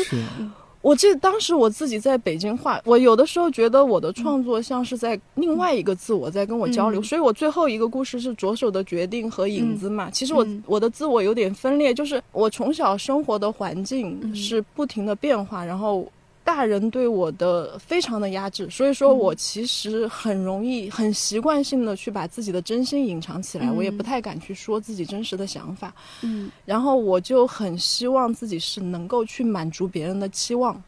[0.85, 10.11] 我记得当时我自己在北京画，我有的时候觉得我的创作像是在另外一个自我在跟我交流，所以我最后一个故事是左手的决定和影子嘛。
[10.11, 16.07] 其实我我的自我有点分裂，就是我从小生活的环境是不停的变化，然后。
[16.45, 25.93] 大人对我的非常的压制，所以说我其实很容易、很习惯性的去把自己的真心隐藏起来，我也不太敢去说自己真实的想法。
[26.21, 30.81] 嗯，然后我就很希望自己是能够去满足别人的期望，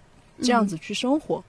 [0.42, 1.42] 这样子去生活。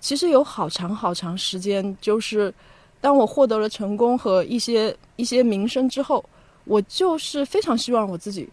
[0.00, 2.52] 其实有好长好长时间，就是
[2.98, 6.24] 当我获得了成功和一些一些名声之后，
[6.64, 8.48] 我就是非常希望我自己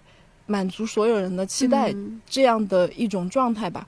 [0.45, 1.95] 满足所有人的期待，
[2.29, 3.87] 这样的一种状态吧。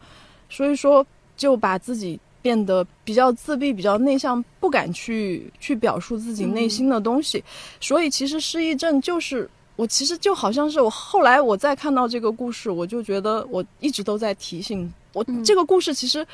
[0.50, 1.06] 所以说，
[1.38, 7.44] 就把自己变得比较自闭、比较内向，不敢去去表述自己内心的东西。
[7.80, 16.26] 所以，其实失忆症就是我，其实就好像是我后来我再看到这个故事，我就觉得我一直都在提醒我，这个故事其实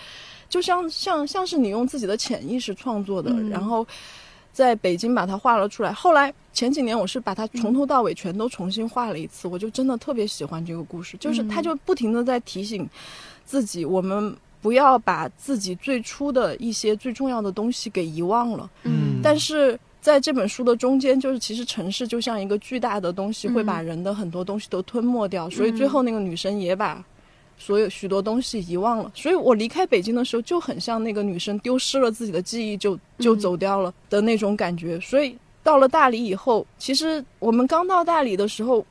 [0.50, 3.86] 就像像像是你用自己的潜意识创作的，然后
[4.54, 5.92] 在北京把它画了出来。
[5.92, 12.88] 后来前几年，我是把它从头到尾全都重新画了一次，我就真的特别喜欢这个故事，就是它就不停的在提醒。
[13.46, 18.70] 自己，我们不要把自己最初的一些最重要的东西给遗忘了。
[18.84, 25.48] 嗯，但是在这本书的中间，就是其实城市就像一个巨大的东西，会把人的很多东西都吞没掉。
[25.50, 27.04] 所以最后那个女生也把
[27.58, 29.12] 所有许多东西遗忘了。
[29.14, 35.00] 所以我离开北京的时候，就很像那个女生丢失了自己的记忆，就就走掉了的那种感觉。
[35.00, 38.86] 所以到了大理以后，其实我们刚到大理的时候，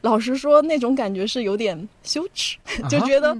[0.00, 2.56] 老实说，那种感觉是有点羞耻，
[2.88, 3.36] 就觉得。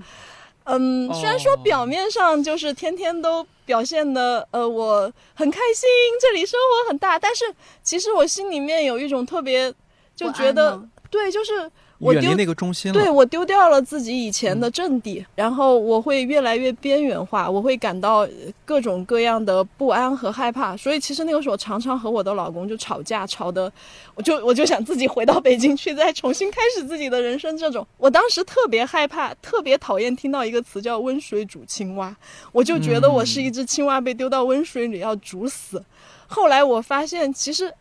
[0.65, 5.89] 嗯，虽然说表面上就是天天都表现的，呃，我很开心，
[6.21, 7.45] 这里生活很大，但是
[7.83, 9.73] 其实我心里面有一种特别，
[10.17, 11.71] 就觉得对，就是。
[12.13, 18.29] 远离那个中心了，对我丢掉了自己以前的阵地，然后我会越来越边缘化，我会感到
[18.65, 20.77] 各种各样的不安和害怕。
[20.77, 23.73] 所以其实那个时候常常和我的老公就吵架，吵的
[24.15, 27.57] 我就我就想自己回到北京去，再重新开始自己的人生。
[27.57, 32.15] 这种我当时特别害怕，特别讨厌听到一个词叫“温水煮青蛙”，
[32.53, 35.83] 我就觉得我是一只青蛙被丢到温水里要煮死。
[36.27, 37.73] 后来我发现其实。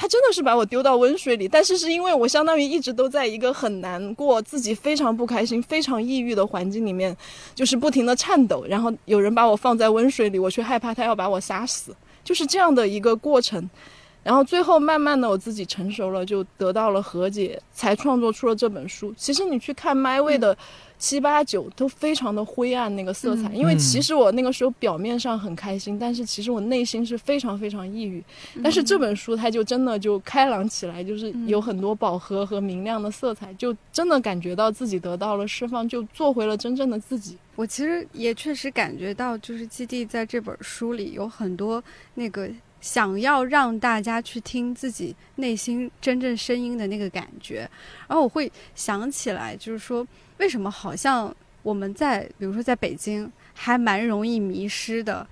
[0.00, 7.14] 他真的是把我丢到温水里，但是是因为我相当于一直都在一个很难过、自己非常不开心、非常抑郁的环境里面，
[7.54, 8.64] 就是不停的颤抖。
[8.66, 13.68] 然后有人把我放在温水里，我却害怕他要把我杀死，就是这样的一个过程。
[14.22, 19.12] 然后最后慢慢的我自己成熟了，就得到了和解，才创作出了这本书。
[19.18, 20.56] 其实你去看麦位的
[21.00, 28.22] 七八九都非常的灰暗那个色彩，嗯因为其实我那个时候表面上很开心，但是其实我内心是非常非常抑郁。
[28.62, 37.38] 但是这本书它就真的就开朗起来，就是有很多饱和和明亮的色彩，就真的感觉到自己得到了释放，就做回了真正的自己。
[37.56, 41.82] 我其实也确实感觉到，就是基地在这本书里有很多
[42.14, 42.48] 那个
[42.80, 47.68] 想要让大家去听自己内心真正声音的那个感觉。
[48.08, 50.06] 然后我会想起来，就是说，
[50.38, 55.26] 为什么好像我们在，比如说在北京，还蛮容易迷失的。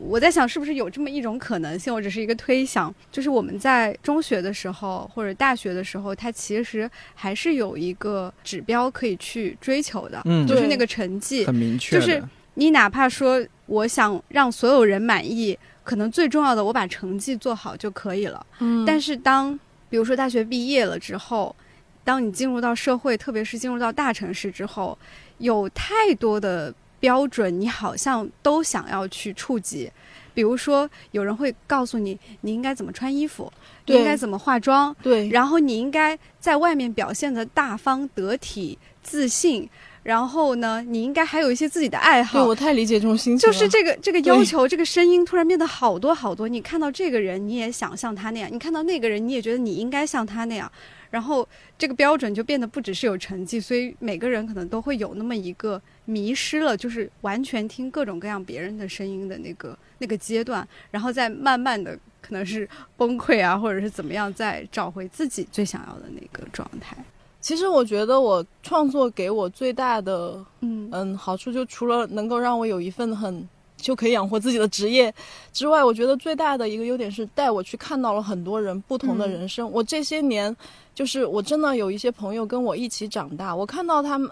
[0.00, 1.92] 我在想，是不是有这么一种可能性？
[1.92, 11.46] 我只是一个推想，就是我们在中学的时候或者大学的时候，它其实还是有一个指标可以去追求的，嗯就是那个成绩。
[11.46, 12.22] 很明确，就是
[12.52, 18.44] 你哪怕说我想让所有人满意，可能最重要的我把成绩做好就可以了。
[18.58, 21.56] 嗯但是当比如说大学毕业了之后，
[22.04, 24.98] 当你进入到社会，特别是进入到大城市之后，
[25.38, 29.90] 有太多的标准，你好像都想要去触及。
[30.34, 33.50] 比如说，有人会告诉你你应该怎么穿衣服，
[33.86, 39.66] 你应该怎么化妆，对，然后你应该在外面表现的大方得体、自信。
[40.08, 46.48] 然后呢，你应该还有一些自己的爱对好，我太理解这种心情了，就是这个这个要求，这个声音突然变得好多好多。
[46.48, 50.72] 你看到这个人，你也想像他那样；你看到那个人，你也觉得你应该像他那样。
[51.10, 62.66] 然后这个标准就变得不只是有成绩，所以每个人可能都会有那么一个迷失了，就是完全听各种各样别人的声音的那个那个阶段，然后再慢慢的可能是
[62.96, 66.96] 崩溃啊，或者是怎么样，再找回自己最想要的那个状态。
[67.40, 75.14] 其实我觉得我创作给我最大的嗯嗯好处，就除了能够让我有一份很就可以养活自己的职业
[75.52, 79.70] 之外，我觉得最大的一个优点是带我去看到了很多人不同的嗯人生。
[79.70, 80.54] 我这些年
[80.94, 84.28] 就是我真的有一些朋友跟我一起长大，我看到他们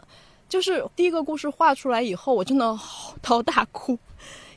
[0.49, 3.97] 就是第一个故事画出来以后，我真的嚎啕 大哭，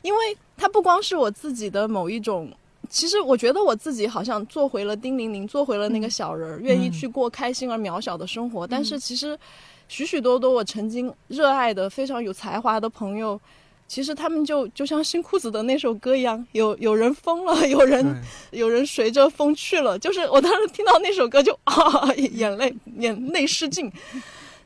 [0.02, 2.50] 因为它不光是我自己的某一种。
[2.90, 8.66] 其实我觉得我自己好像做回了丁玲玲，做回了那个小人儿，愿意去过开心而渺小的生活。
[8.66, 9.38] 但是其实
[9.86, 13.40] 许许多多我曾经热爱的、非常有才华的朋友，
[13.86, 18.04] 其实他们就就像新裤子的那首歌一样，有有人疯了，有人
[18.50, 19.96] 有人随着风去了。
[19.98, 23.90] 就是我当时听到那首歌就啊，眼泪眼泪失禁，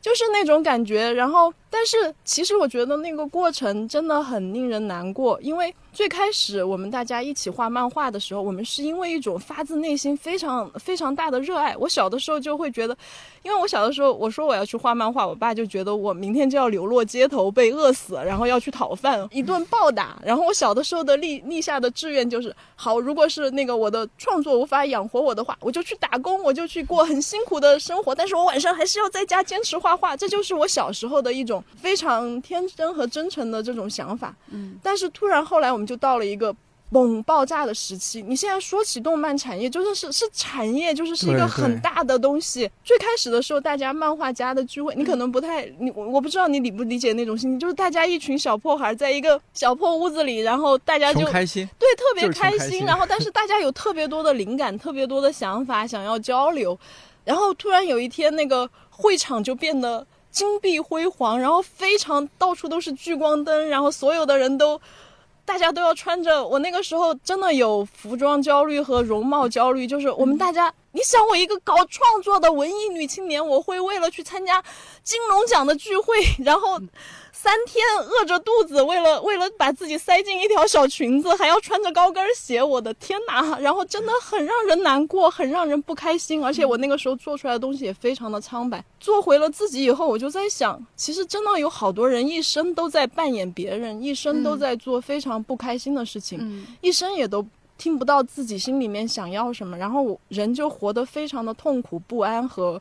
[0.00, 1.12] 就是那种感觉。
[1.12, 11.76] 然后，但是其实我觉得那个过程真的很令人难过，因为最开始我们大家一起画漫画的时候，我们是因为一种发自内心非常非常大的热爱。
[11.76, 12.96] 我小的时候就会觉得，
[13.42, 20.16] 因为我小的时候我说我要去画漫画，我爸就觉得我明天就要流落街头，被饿死，然后要去讨饭，一顿暴打。
[20.24, 30.16] 然后我小的时候的立立下的志愿就是，好，如果是那个我的创作无法养活我的话，我就去打工，我就去过很辛苦的生活，但是我晚上还是要在家坚持画画。
[30.16, 34.34] 这就是我小时候的一种非常天真和真诚的这种想法。
[34.50, 36.54] 嗯，但是突然后来我们就到了一个。
[36.90, 42.70] 猛爆炸的时期，你现在说起动漫产业，就是是是产业，就是是一个很大的东西。
[42.84, 52.58] 最开始的时候，大家漫画家的聚会，你可能不太，你我我不知道你理不理解那种心情，就是大家一群小破孩在一个小破屋子里，然后大家就开心，对，特别开心。
[52.60, 56.78] 开心然后，但是大家有特别多的灵感，特别多的想法想要交流。
[57.24, 64.78] 然后突然有一天，那个会场就变得金碧辉煌，然后非常到处都是聚光灯，然后所有的人都。
[65.46, 74.64] 大家都要穿着，我那个时候真的有服装焦虑和容貌焦虑，就是我们大家，你想我一个搞创作的文艺女青年，我会为了去参加
[75.02, 76.80] 金龙奖的聚会，然后
[77.44, 83.58] 三天饿着肚子，为了为了把自己塞进一条小裙子，还要穿着高跟鞋，我的天哪！
[83.58, 88.82] 然后真的很让人难过，很让人不开心，而且我那个时候做出来的东西也非常的苍白。
[88.98, 97.46] 做回了自己以后，我就在想，其实真的有好多人一生都在扮演别人，一生都在做非常不开心的事情，嗯一生也都。
[97.76, 102.80] 听不到自己心里面想要什么，然后人就活得非常的痛苦、不安和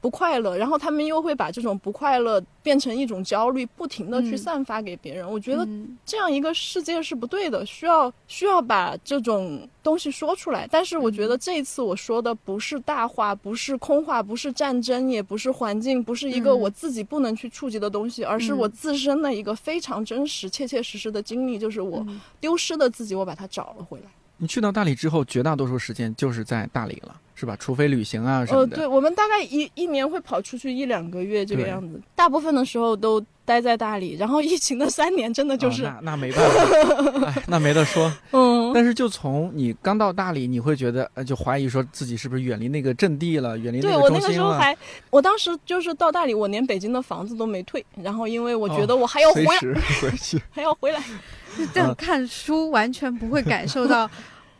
[0.00, 4.38] 不快乐，然后他们又会把这种不快乐变成一种焦虑，不停的去嗯。
[4.38, 5.28] 散发给别人。
[5.28, 5.96] 我觉得嗯。
[6.06, 10.68] 这样一个世界是不对的，需要需要把这种东西说出来。
[10.70, 16.60] 但是我觉得这一次我说的不是大话，不是空话，不是战争，也不是环境，不是一个嗯。
[16.60, 22.20] 我自己不能去触及的东西，而是我嗯自身的一个非常真实、切切实实的经历，就是我嗯。
[22.40, 24.04] 丢失的自己，我把它找了回来。
[24.40, 27.54] 你去到大理之后，绝大多数时间就是在大理了，是吧？
[27.56, 28.76] 除非旅行啊什呃，么的。
[28.78, 34.16] 对，我们大概一一年会跑出去一两个月这个样子，大部分的时候都待在大理。
[34.18, 38.12] 然后疫情的三年，真的就是，哦、那那没办法，哎，那没得说。
[38.32, 44.28] 嗯，但是就从你刚到大理，你会觉得呃，就怀疑说自己是不是远离那个阵地了，远离对我那个中心了。
[44.28, 44.76] 个时候还，
[45.10, 49.58] 我当时就是到大理，我连北京的房子都没退，然后因为我觉得我还要回来，
[50.00, 50.42] 回去。
[50.50, 51.00] 还要回来。
[51.72, 54.08] 这样看书完全不会感受到，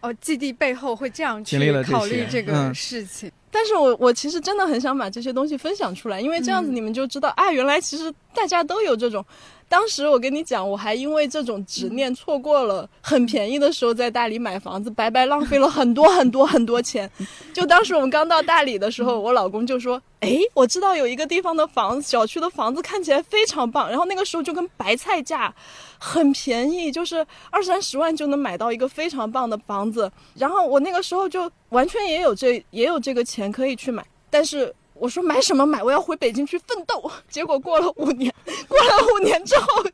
[0.00, 3.30] 哦，基地背后会这样去考虑这个嗯事情。
[3.50, 9.24] 但是我我其实真的很想把这些东西分享出来，因为这样子嗯你们就知道、啊，原来其实大家都有这种。
[9.70, 17.10] 当时我跟你讲，我还因为这种执念错过了很便宜的时候在大理买房子，白白浪费了很多很多很多钱。
[17.52, 25.54] 就当时我们刚到大理的时候，我老公就说：“哎，我知道有一个地方的房子，小区的房子看起来非常棒。”然后那个时候就跟白菜价，
[25.98, 30.10] 很便宜，就是二三十万就能买到一个非常棒的房子。
[30.34, 35.82] 然后我那个时候就完全也有这也有这个钱可以去买，但是我说买什么买？
[35.82, 37.10] 我要回北京去奋斗。
[37.28, 38.32] 结果过了五年，
[38.66, 39.84] 过了五年之后，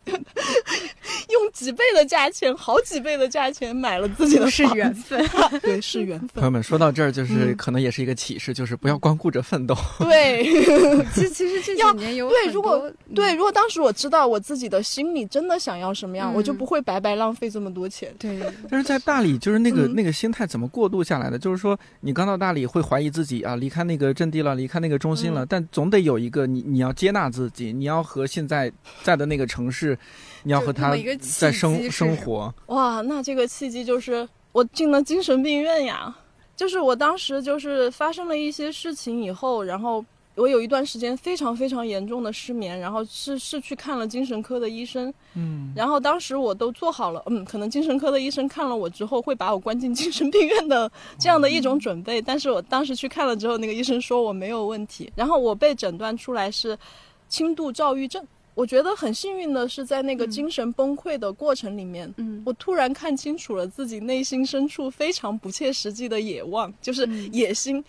[1.31, 5.25] 用几倍的价钱，好几倍的价钱买了自己的是房缘分，
[5.61, 6.29] 对，是缘分。
[6.35, 9.75] 朋友们说到这儿，就是嗯可能也是一个启示，就是不要光顾着奋斗。
[10.01, 10.45] 对
[11.15, 18.13] 其实其实这要几年有对，很如果多对，如果当时我知道我自己的心里真的想要什么样，嗯我就不会白白浪费这么多钱。
[18.19, 18.41] 对
[18.71, 21.39] 但是在大理，就是那个、嗯那个心态怎么过渡下来的？
[21.39, 28.73] 就是说，你刚到大理会怀疑自己啊，离开那个阵地了，离开那个中心了，嗯但总得有一个你你要接纳自己，你要和现在
[29.03, 29.99] 在的那个城市，
[30.43, 32.55] 你要和他在生生活。
[32.67, 36.15] 哇，那这个契机就是我进了精神病院呀。
[36.57, 40.05] 就是我当时就是发生了一些事情以后，然后
[40.37, 56.77] 我有一段时间非常非常严重的失眠，然后是是去看了精神科的医生，嗯，然后当时我都做好了，嗯，可能精神科的医生看了我之后会把我关进精神病院的这样的一种准备，但是我当时去看了之后，那个医生说我没有问题，然后我被诊断出来是
[57.29, 58.27] 轻度躁郁症。
[58.57, 60.31] 我觉得很幸运的是，在那个嗯。
[60.31, 62.41] 精神崩溃的过程里面，嗯。
[62.47, 67.29] 我突然看清楚了自己内心深处非常不切实际的野望，就是嗯。
[67.33, 67.85] 野心。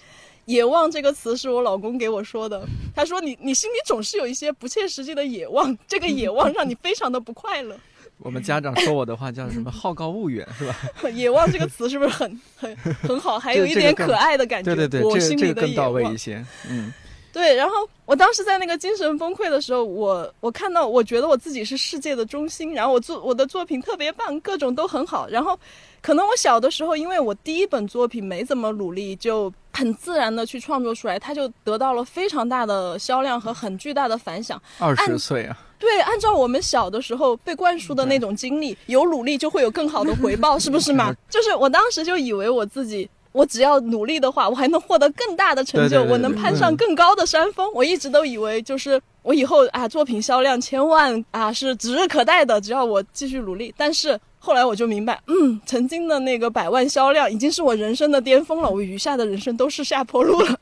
[0.45, 2.65] 野望这个词是我老公给我说的，
[2.95, 7.75] 他说你你心里总是有一些不切实际的野望， 这个野望让你非常的不快乐。
[8.19, 10.75] 我们家长说我的话叫什么“好高骛远”是吧？
[11.13, 13.37] 野望这个词是不是很很很好？
[13.37, 14.73] 还有一点可爱的感觉。
[14.73, 16.41] 对对对，我心里的野这个更到位望一些。
[16.69, 16.93] 嗯，
[17.33, 17.75] 对，然后
[18.05, 25.27] 我当时在那个精神崩溃的时候，我我看到，我觉得我自己是世界的中心，然后我作我的作品特别棒，各种都很好。
[25.27, 25.59] 然后，
[26.05, 34.61] 可能我小的时候，因为我第一本作品没怎么努力，就很自然的去创作出来，它就得到了非常大的销量和很巨大的反响。
[34.77, 41.11] 二十按岁啊，对，按照我们小的时候被灌输的那种经历，有努力就会有更好的回报， 是不是嘛？
[41.27, 43.09] 就是我当时就以为我自己。
[43.31, 47.69] 我只要努力的话，我还能获得更大的成就，对对对我能攀上嗯更高的山峰。
[47.73, 53.73] 我一直都以为，就是我以后啊，作品销量千万啊是指日可待的，只要我继续努力。
[53.75, 60.59] 但是后来我就明白，嗯，曾经的那个百万销量已经是我人生的巅峰了，我余下的人生都是下坡路了。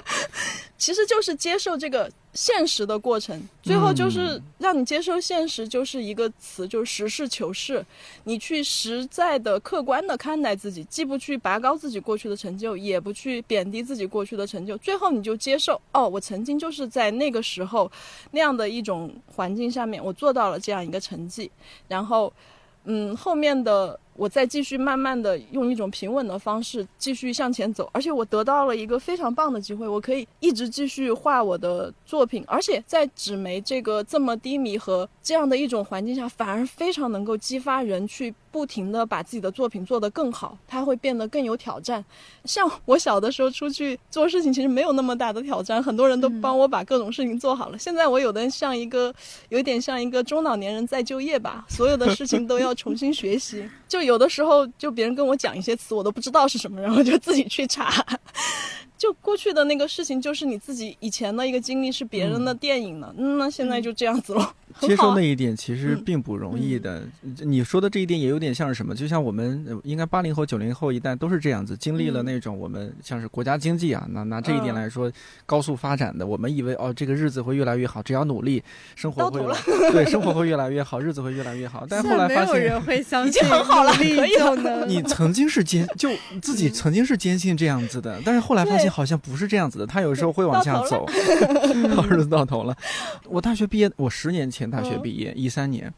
[0.76, 7.82] 其实就是接受这个现实的过程，最后就是让你接受现实，就是一个词，就是实事求是。
[8.24, 17.90] 你去实在的、客观的看待自己，既不去拔高自己过去的成就，也不去贬低自己过去的成就，最后你就接受，哦，我曾经就是在那个时候
[18.32, 21.50] 那样的一种环境下面，我做到了这样一个成绩，
[21.88, 22.30] 然后。
[22.86, 42.04] 嗯，后面的我再继续慢慢的用一种平稳的方式继续向前走，而且我得到了一个非常棒的机会，我可以一直继续画我的作品，而且在纸媒这个这么低迷和这样的一种环境下，反而非常能够激发人去不停的把自己的作品做得更好，它会变得更有挑战。
[42.44, 47.78] 像我小的时候出去做事情，其实没有那么大的挑战，很多人都帮我把各种事情做好了。
[47.78, 49.14] 现在我有的像一个，
[49.50, 53.68] 有点像一个中老年人 在就业吧，所有的事情都要重新学习。
[53.88, 58.04] 就有的时候，就别人跟我讲一些词，我都不知道是什么，然后就自己去查。
[58.98, 63.14] 就过去的那个事情，就是你自己以前的一个经历，是别人的电影呢。
[63.16, 64.54] 嗯，那现在就这样子了。
[64.72, 67.02] 很 接受那一点其实嗯并不容易的。
[67.40, 68.94] 你说的这一点也有点像是什么？
[68.94, 75.10] 就像我们呃应该八零后、九零后一代都是这样子，经历了嗯那种我们像是国家经济啊，拿拿这一点嗯来说，
[75.46, 78.62] 高速发展的，我们以为哦这个日子会越来越好，只要努力，
[78.96, 79.40] 生活会
[79.92, 81.86] 对生活会越来越好，日子会越来越好。
[81.88, 82.56] 但是后来发现。
[82.56, 86.10] 有人会相已经很好了可以了你曾经是坚就
[86.42, 91.04] 自己曾经是坚信这样子的，但是后来发现对好像不是这样子的，他有时候会往下走，
[91.96, 92.76] 到日子 到头了。
[93.24, 95.92] 我大学毕业，我十年前大学毕业，一三年，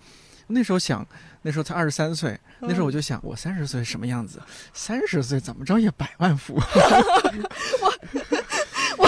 [0.46, 1.06] 那时候想，
[1.42, 4.40] 那时候才二十三岁，那时候我就想，我三十岁什么样子？
[4.72, 6.62] 三十岁怎么着也百万富翁。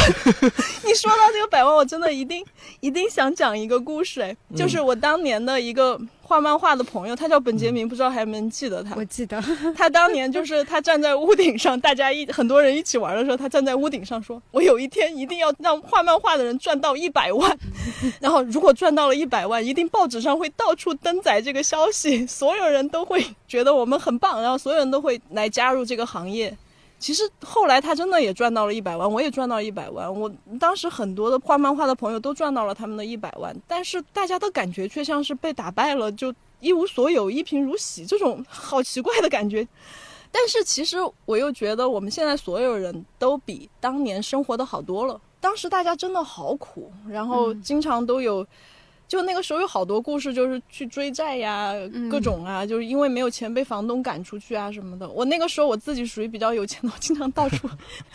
[0.85, 2.45] 你说到这个百万，我真的一定
[2.81, 6.01] 一定想讲一个故事，哎，就是我当年的一个。
[6.23, 8.95] 画漫画的朋友，他叫本杰明，不知道还能记得他？
[8.95, 9.43] 我记得，
[9.77, 17.59] 他当年就是他站在屋顶上，大家一很多人一起玩的时候，他站在屋顶上说：“我有一天一定要让画漫画的人赚到一百万，
[18.23, 26.57] 然后如果赚到了一百万，一定报纸上会到处登载这个消息，所有人都会觉得我们很棒，然后所有人都会来加入这个行业。”
[27.01, 30.15] 其实后来他真的也赚到了一百万，我也赚到了一百万。
[30.15, 30.31] 我
[30.61, 39.67] 当时很多的画漫画的朋友都赚到了他们的一百万，但是大家的感觉却像是被打败了，就一无所有，一贫如洗，这种好奇怪的感觉。
[40.31, 45.21] 但是其实我又觉得我们现在所有人都比当年生活的好多了。
[45.41, 48.47] 当时大家真的好苦，然后经常都有。
[49.11, 51.75] 就那个时候有好多故事，就是去追债呀，
[52.09, 55.09] 各种啊，就是因为没有钱被房东赶出去啊什么的。
[55.11, 57.69] 我那个时候我自己属于比较有钱的，我经常到处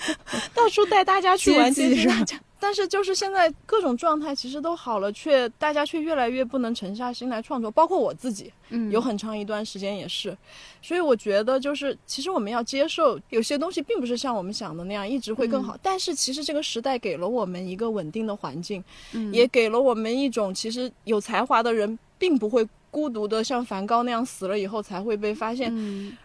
[0.56, 2.40] 到处带大家去玩，接济大家。
[2.60, 10.36] 但是就是现在各种状态其实都好了，却大家却越来越不能沉下心来创作，包括我自己，嗯，有很长一段时间也是。
[10.82, 22.68] 所以我觉得就是其实我们要接受有些东西并不是像我们想的那样一直会更好，但是其实这个时代给了我们一个稳定的环境，嗯，也给了我们一种其实有才华的人并不会。
[22.96, 25.70] 孤独的像梵高那样死了以后才会被发现，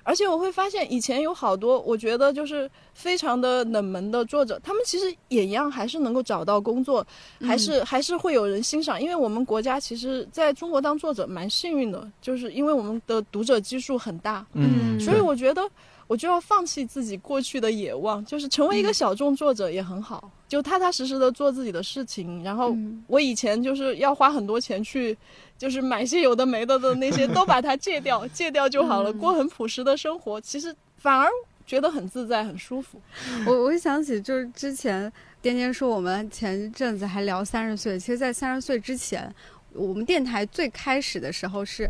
[0.05, 7.05] 而且我会发现以前有好多我觉得就是非常的冷门的作者，他们其实也一样还是能够找到工作，
[7.41, 9.03] 还是还是会有人欣赏。
[9.03, 15.69] 因为我们国家其实在中国当作者蛮幸运的，就是因为我们的读者基数很大，嗯，所以我觉得
[16.07, 22.45] 我就要放弃自己过去的野望，就是成为一个小众作者也很好，就踏踏实实的做自己的事情。
[22.45, 22.77] 然后
[23.07, 25.17] 我以前就是要花很多钱去。
[25.61, 31.29] 就是买些有的没的的那些都把它戒掉， 戒掉就好了，过很朴实的生活，其实反而
[31.67, 32.99] 觉得很自在、很舒服。
[33.47, 39.31] 我我想起就是之前颠颠说我们前阵子还聊三十岁，其实，在三十岁之前，
[39.75, 41.87] 我们电台最开始的时候是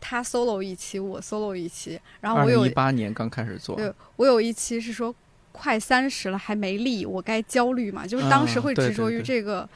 [0.00, 5.12] 他 solo 一期，我 solo 一期，然后我有一八年刚开始做，对我有一期是说
[5.60, 8.06] 快三十了还没立，我该焦虑嘛？
[8.06, 9.68] 就是当时会执着于这个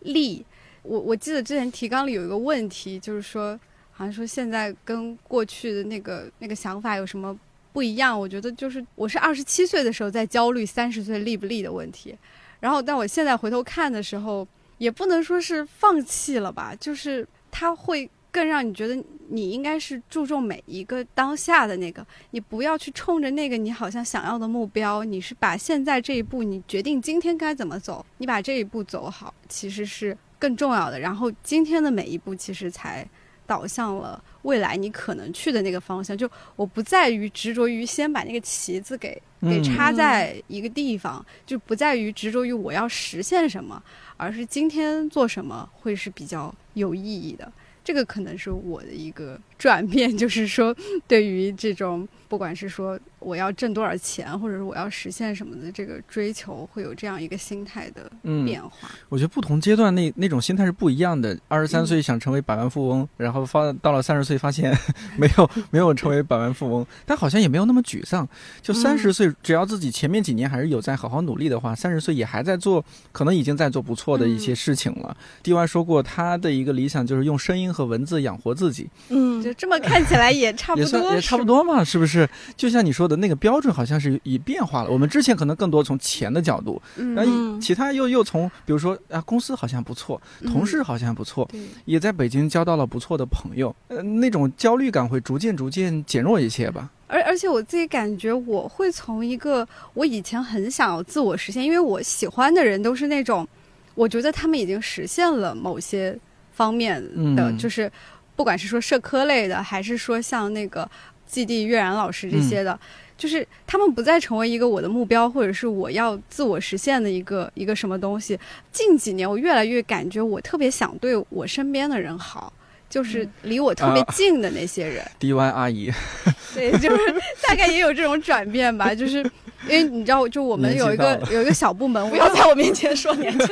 [0.00, 0.44] 立。
[0.82, 3.58] 我我记得之前提纲里有一个问题，就是说，
[3.92, 7.34] 好像说现在跟过去的那个那个想法有什么
[7.72, 8.18] 不一样？
[8.20, 12.14] 我觉得就是我是二十七岁的时候在焦虑三十岁立不立的问题，
[12.60, 30.18] 然后但我现在回头看的时候，也不能说是放弃了吧，就是他会更让你觉得你应该是注重每一个当下的那个，你不要去冲着那个你好像想要的目标，你是把现在这一步，你决定今天该怎么走，你把这一步走好，其实是。
[30.42, 33.08] 更重要的，然后今天的每一步其实才
[33.46, 36.18] 导向了未来你可能去的那个方向。
[36.18, 43.80] 就我不在于执着于先把那个旗子给给插在一个地方，就不在于执着于我要实现什么，
[44.16, 47.52] 而是今天做什么会是比较有意义的。
[47.84, 50.74] 这个可能是我的一个转变，就是说
[51.06, 52.98] 对于这种不管是说。
[53.24, 58.10] 我要挣多少钱，或者是我要实现什么的这个追求，会有这样一个心态的
[58.44, 58.90] 变化。
[59.08, 61.38] 我觉得不同阶段那那种心态是不一样的。
[61.46, 64.76] 二十三岁想成为百万富翁，然后发到了三十岁发现
[65.16, 68.28] 没有 没有成为百万富翁，但好像也没有那么沮丧。
[68.60, 75.16] 就三十岁，只要自己前面几年还是有在好好努力的话，三十岁也还在做，可能已经在做不错的一些事情了。
[75.44, 78.90] D Y 说过，他的一个理想就是用声音和文字养活自己。
[79.10, 82.28] 嗯，就这么看起来也差不多，也差不多嘛，是不是？
[82.56, 83.12] 就像你说的。
[83.22, 84.90] 那个标准好像是已变化了。
[84.90, 86.80] 我们之前可能更多从钱的角度，
[87.14, 91.48] 然后其他又又从，比如说啊，公司好像不错，同事好像不错，
[91.84, 96.90] 也在北京交到了不错的朋友，呃，那种焦虑感会逐渐逐渐减弱一些吧。
[97.06, 103.46] 而而且我自己感觉，我会从一个我以前很想要自我实现，因为我喜欢的人都是那种，
[103.94, 106.18] 我觉得他们已经实现了某些
[106.50, 107.00] 方面
[107.36, 107.90] 的，就是
[108.36, 110.88] 不管是说社科类的，还是说像那个。
[111.24, 112.78] 季地月然老师这些的，
[113.16, 118.38] 就是他们不再成为一个我的目标，或者是我要自我实现的一个一个什么东西。
[118.70, 122.52] 近几年，我越来越感觉我特别想对我身边的人好，
[122.90, 125.02] 就是离我特别近的那些人。
[125.18, 125.90] D Y 阿姨，
[126.54, 127.14] 对，就是
[127.48, 128.94] 大概也有这种转变吧。
[128.94, 129.20] 就是
[129.66, 133.46] 因为你知道，就我们有一个有一个小部门， 不要在我面前说年纪，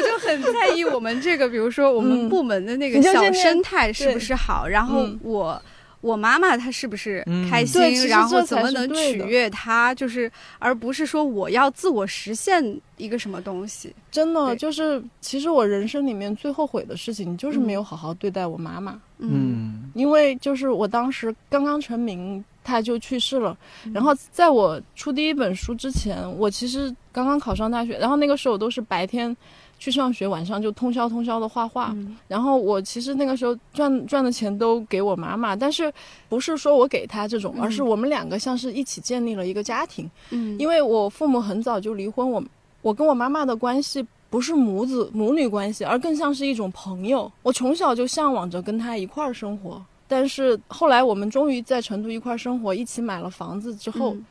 [0.00, 4.66] 我就很在意我们这个，比如说我们部门的那个小生态是不是好。
[4.66, 5.60] 然后我。
[6.02, 13.94] 我妈妈她是不是开心，然后怎么能取悦她，就是而不是说我要自我实现一个什么东西。
[14.10, 18.98] 真的就是，其实我人生里面最后悔的事情，就是嗯没有好好对待我妈妈。
[19.18, 23.54] 嗯因为就是我当时刚刚成名，她就去世了。
[23.84, 29.36] 嗯然后在我出第一本书之前，我其实刚刚考上大学，然后那个时候都是白天
[29.80, 31.90] 去上学，晚上就通宵通宵的画画。
[31.94, 35.92] 嗯然后我其实那个时候赚赚的钱都给我妈妈，但是
[36.28, 40.08] 不是说我给她这种，嗯而是我们两个像是一起建立了一个家庭。
[40.30, 42.44] 嗯，因为我父母很早就离婚，我
[42.82, 47.32] 我跟我妈妈的关系不是母子母女关系，而更像是一种朋友。
[47.42, 54.26] 我从小就向往着跟她一块儿生活，但是后来我们终于在成都一块儿生活，一起买了房子之后，嗯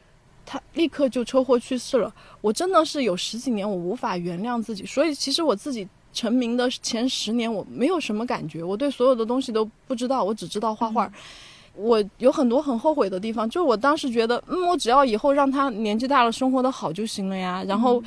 [0.50, 2.12] 她立刻就车祸去世了。
[2.42, 5.88] 我真的是有十几年我无法原谅自己，所以其实我自己。
[6.12, 11.10] 成名的前十年，我没有什么感觉，我对所有的东西都不知道，我只知道画画。
[11.76, 17.64] 我有很多很后悔的地方，就是我当时觉得，嗯，我只要以后让他年纪大了生活的好就行了呀。
[17.68, 18.04] 然后，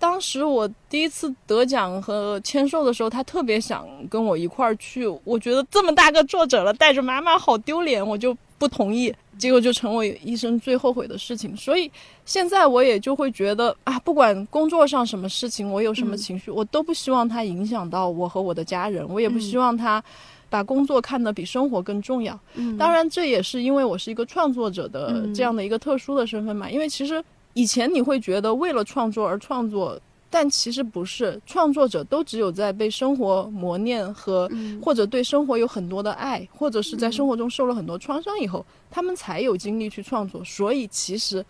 [0.00, 9.14] 当时我第一次得奖和签售的时候，他特别想跟我一块儿去，我觉得这么大个作者了，带着妈妈好丢脸，我就不同意。
[9.38, 11.56] 结果就成为一生最后悔的事情。
[11.56, 11.90] 所以
[12.26, 20.02] 现在我也就会觉得啊，不管工作上什么事情，我有什么嗯情绪，我都不希望它影响到我和我的家人，我也不嗯希望他
[20.50, 22.38] 把工作看得比生活更重要。
[22.54, 26.70] 嗯当然，这也是因为我是一个创作者的嗯这样的一个特殊的身份嘛。
[26.70, 27.22] 因为其实
[27.54, 29.98] 以前你会觉得为了创作而创作，
[30.30, 40.44] 但其实不是，创作者都只有在被生活磨练和嗯或者对生活有很多的爱，或者是在生活中受了很多创伤以后，他们才有精力去创作。
[40.44, 41.44] 所以其实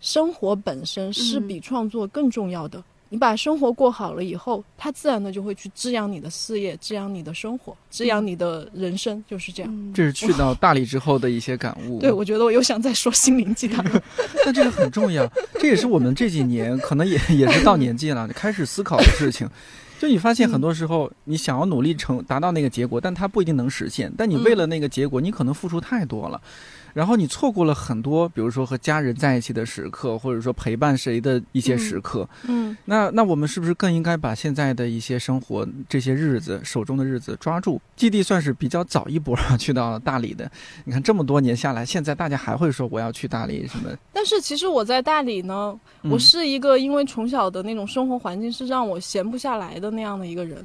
[0.00, 2.82] 生活本身是嗯比创作更重要的。
[3.12, 9.70] 你把生活过好了以后，它自然的就会去滋养你的事业，滋养你的生活，滋养你的人生，就是这样。
[9.70, 12.00] 嗯这是去到大理之后的一些感悟。
[12.00, 14.02] 对，我觉得我又想再说心灵鸡汤了。
[14.46, 19.46] 但这个很重要，这也是我们这几年可能也也是到年纪了，开始思考的事情。
[20.00, 24.10] 就你发现很多时候，你想要努力成达到那个结果，但它不一定能实现。
[24.16, 26.40] 但你为了那个结果，你可能付出太多了，
[26.92, 32.28] 然后你错过了很多，比如说和家人在一起的时刻，或者说陪伴谁的一些时刻。
[32.46, 37.80] 嗯，那那我们是不是更应该把现在的一些生活这些日子手中的日子抓住？
[37.96, 40.50] 基地算是比较早一波去到大理的。
[40.84, 43.90] 你看这么多年下来，现在大家还会说我要去大理什么？
[44.12, 50.64] 但是其实我在大理呢，嗯我是一个因为从小的那种生活环境是让我闲不下来的那样的一个人。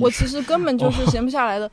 [0.00, 1.70] 我其实根本就是 闲不下来的，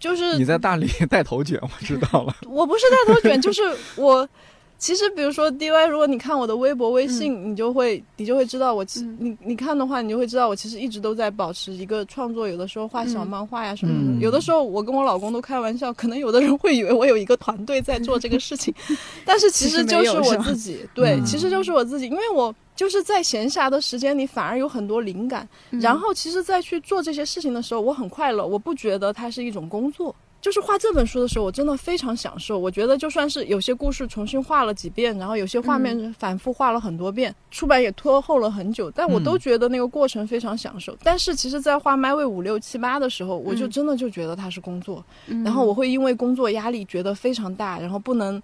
[0.00, 2.34] 就是你在大理带头卷，我知道了。
[2.46, 3.62] 我不是带多卷，就是
[3.96, 4.28] 我。
[4.80, 12.46] 其实，比如说 DY，如果你看我的微博、微信，你就会你就会知道我其、嗯你你看的话，你就会知道我其实一直都在保持一个创作。
[12.46, 18.72] 有的时候画小嗯漫画呀什么的，嗯有的时候我跟我老公都开玩笑，可能有的人会以为我有一个团队在做这个事情，
[19.26, 20.78] 但是其实就是我自己。
[20.94, 30.14] 对，嗯其实就是我自己，因为我就是在闲暇的时间里反而有很多灵感，嗯然后其实，在去做这些事情的时候，我很快乐，我不觉得它是一种工作。
[30.40, 32.58] 就是画这本书的时候，我真的非常享受。
[32.58, 40.96] 我觉得就算是有些故事重新画了几遍，然后有些画面反复画了很多遍，出版也拖后了很久，但我都觉得那个过程非常享受。
[41.02, 48.42] 但是其实，在画《麦位五六七八》的时候，我就真的就觉得它是工作，嗯然后我会因为工作压力觉得非常大，然后不能。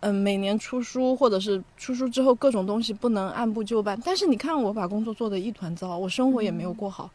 [0.00, 4.00] 嗯，每年出书，或者是出书之后各种东西不能按部就班。
[4.04, 7.10] 但是你看，我把工作做得一团糟，我生活也没有过好，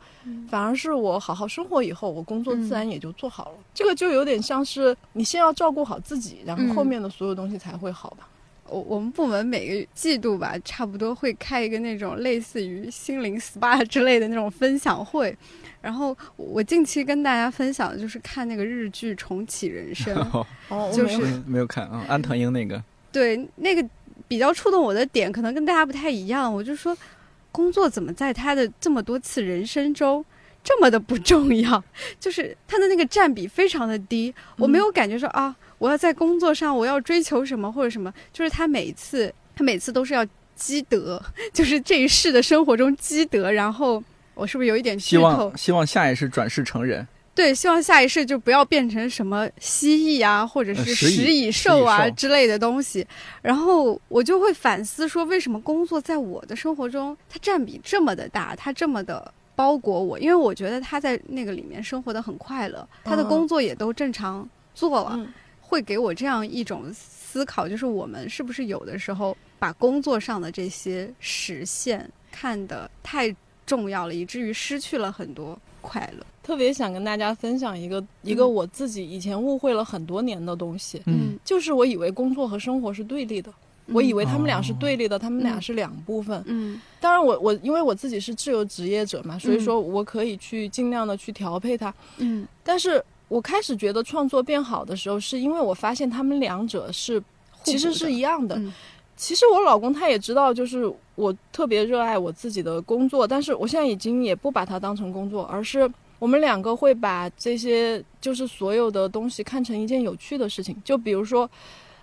[0.49, 3.55] 反而是我好好生活以后，我工作自然也就做好了。
[3.73, 8.27] 这个就有点像是你先要照顾好自己，然后后面的所有东西才会好吧。
[8.69, 15.37] 我我们部门每个季度吧，差不多会开一个那种类似于心灵 SPA 之类的那种分享会。
[15.83, 20.15] 然后我近期跟大家分享的就是看那个日剧《重启人生
[20.69, 22.81] 》，哦，就是没有嗯没有看啊，安藤英那个，
[23.11, 23.85] 对那个
[24.25, 26.51] 比较触动我的点，可能跟大家不太一样。
[26.51, 26.97] 我就说，
[27.51, 30.23] 工作怎么在他的这么多次人生中
[30.63, 31.83] 这么的不重要？
[32.17, 40.25] 就是他的那个占比非常的低，我没有感觉说啊，我要在工作上我要追求什么或者什么，就是他每一次他每次都是要
[40.55, 41.21] 积德，
[41.51, 44.01] 就是这一世的生活中积德，然后。
[44.33, 45.57] 我是不是有一点希剧透望？
[45.57, 47.07] 希望下一世转世成人。
[47.35, 53.05] 对，希望下一世就不要变成什么蜥蜴啊，或者是呃食蚁兽啊之类的东西。
[53.41, 60.19] 然后我就会反思说，为什么工作在我的生活中它占比这么的大，它这么的包裹我？
[60.19, 76.25] 因为我觉得他在那个里面生活的很快乐，他的嗯工作也都正常做了，嗯会给我这样一种思考，就是我们是不是有的时候把工作上的这些实现看得太重要了，以至于失去了很多快乐。
[76.41, 83.49] 特别想跟大家分享一个一个我自己以前误会了很多年的东西，嗯就是我以为工作和生活是对立的，
[83.87, 86.43] 我以为他们俩是对立的，他们俩是两部分。
[86.45, 91.93] 嗯当然我，我因为我自己是自由职业者嘛，所以说我可以去尽量的去调配它。
[92.17, 97.23] 嗯但是我开始觉得创作变好的时候，是因为我发现他们两者是
[97.63, 98.57] 其实是一样的。
[98.57, 98.73] 嗯
[99.15, 105.89] 其实我老公他也知道，就是我特别热爱我自己的工作，但是我现在已经也不把它当成工作，而是
[106.19, 110.75] 我们两个会把这些就是所有的东西看成一件有趣的事情。
[110.83, 111.49] 就比如说，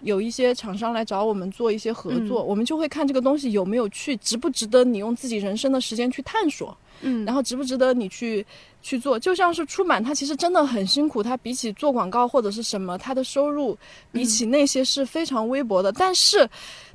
[0.02, 6.76] 有一些厂商来找我们做一些合作，我们就会看这个东西有没有趣，值不值得你用自己人生的时间去探索。
[7.02, 8.44] 嗯，然后值不值得你去
[8.82, 9.18] 去做？
[9.18, 13.76] 就像是出版，它其实真的很辛苦，它比起做广告或者是什么，它的收入
[14.12, 16.48] 比起那些是非常微薄的，但是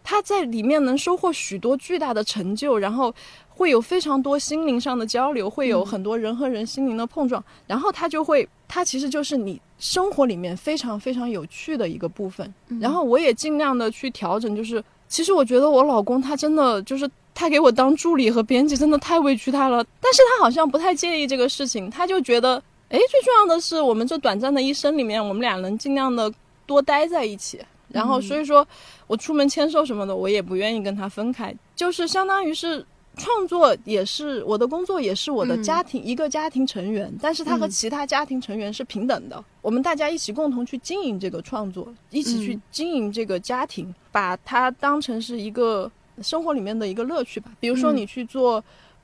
[0.03, 3.13] 它在里面能收获许多巨大的成就，然后。
[3.57, 12.53] 会有非常多心灵上的交流，会有很多人和人心灵的碰撞，然后它就会，它其实就是你生活里面非常非常有趣的一个部分。
[12.81, 19.85] 然后我也尽量的去调整，就是其实我觉得我老公他真的就是他给我当助理和编辑，真的太委屈他了。
[20.01, 22.55] 但是他好像不太介意这个事情，他就觉得，
[22.89, 26.33] 哎，最重要的是我们这短暂的一生里面，我们俩能尽量的
[26.65, 27.59] 多待在一起。
[27.89, 28.67] 然后所以说
[29.05, 32.83] 我出门签售什么的，我也不愿意跟他分开，就是相当于是。
[33.17, 39.41] 创作也是我的工作，也是我的家庭、一个家庭成员，但是他和其他家庭成员是平等的。
[39.61, 45.89] 我们大家一起共同去经营这个创作，一起去经营这个家庭，把它当成是一个
[46.21, 47.51] 生活里面的一个乐趣吧。
[47.59, 48.63] 比如说你去做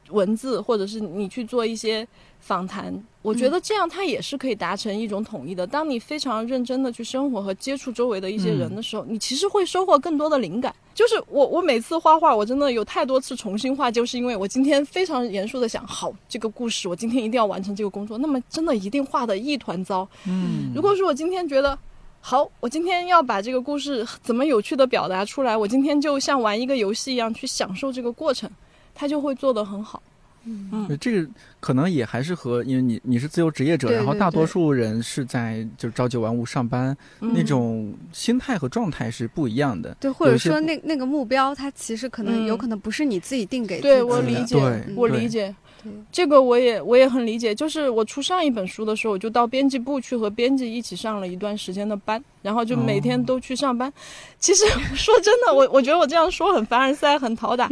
[0.09, 2.05] 文字，或者是你去做一些
[2.39, 5.65] 访谈，我觉得这样它也是可以达成一种统一的。
[5.65, 10.73] 当你非常认真的去生活和接触周围的一些人的时候，你其实会收获更多的灵感。
[10.93, 20.05] 就是我，我每次画画，我真的有太多次重新画，就是因为我今天非常严肃的想，好，这个故事我今天一定要完成这个工作，那么真的一定画的一团糟。
[20.27, 21.77] 嗯，如果说我今天觉得
[22.21, 28.49] 好，我今天要把这个故事怎么有趣的表达出来，我今天就像玩一个游戏一样去享受这个过程，
[28.93, 30.01] 他就会做得很好。
[30.43, 39.95] 嗯，这个可能也还是和因为你你是自由职业者，对对然后大多数人是在就朝九晚五上班，嗯那种心态和状态是不一样的。
[39.99, 42.47] 对，或者说那那个目标，它其实可能嗯。
[42.47, 44.57] 有可能不是你自己定给自己对我理解
[44.95, 45.53] 我理解。
[45.83, 53.91] 对这个我也我也很理解，就是我出上一本书的时候，我就到编辑部去和编辑一起上了一段时间的班，然后就每天哦都去上班。
[54.39, 54.65] 其实
[54.95, 57.69] 说真的，我我觉得我这样说很凡尔赛，很讨打。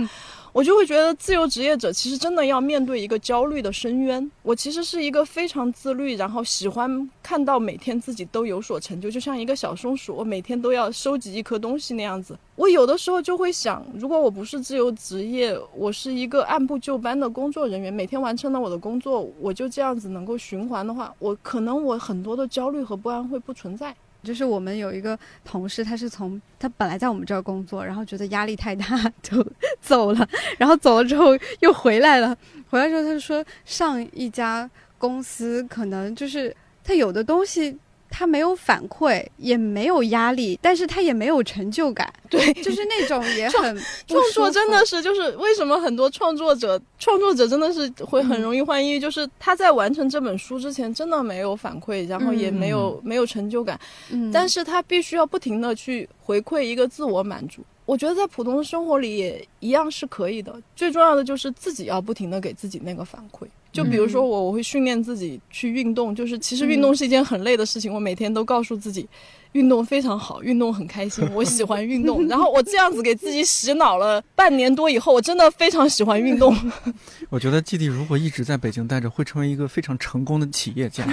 [0.51, 4.31] 我就会觉得自由职业者其实真的要面对一个焦虑的深渊。
[4.41, 12.37] 我其实是一个非常自律，然后喜欢看到每天自己都有所成就，就像一个小松鼠，我每天都要收集一颗东西那样子。
[12.55, 23.95] 我有的时候就会想，如果我不是自由职业，我是一个按部就班的工作人员，每天完成了我的工作，我就这样子能够循环的话，我可能我很多的焦虑和不安会不存在。
[24.23, 28.85] 就是我们有一个同事，他是从他本来在我们这儿工作，然后觉得压力太大
[29.23, 29.45] 就
[29.81, 31.27] 走了，然后走了之后
[31.61, 32.37] 又回来了。
[32.69, 37.77] 回来之后他就说，上一家公司可能就是他有的东西
[38.09, 53.79] 他没有反馈，也没有压力，但是他也没有成就感，对，就是那种也很创作真的是，就是为什么很多创作者，创作者真的是会很容易患抑郁，就是他在完成这本书之前真的没有反馈，然后也没有、没有成就感，
[54.09, 57.61] 嗯，但是他必须要不停的去回馈一个自我满足。
[57.85, 63.47] 我觉得在普通的生活里也一样是可以的，最重要的就是自己要不停的给自己那个反馈。
[63.71, 69.07] 就比如说我，我会训练自己去运动，就是其实运动是一件很累的事情，我每天都告诉自己，
[69.53, 72.27] 运动非常好，运动很开心， 我喜欢运动。
[72.27, 76.55] 然后我这样子给自己洗脑了半年多以后，我真的非常喜欢运动。
[77.29, 81.03] 我觉得弟弟如果一直在北京待着，会成为一个非常成功的企业家。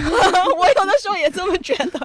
[0.59, 2.01] 我有的时候也这么觉得，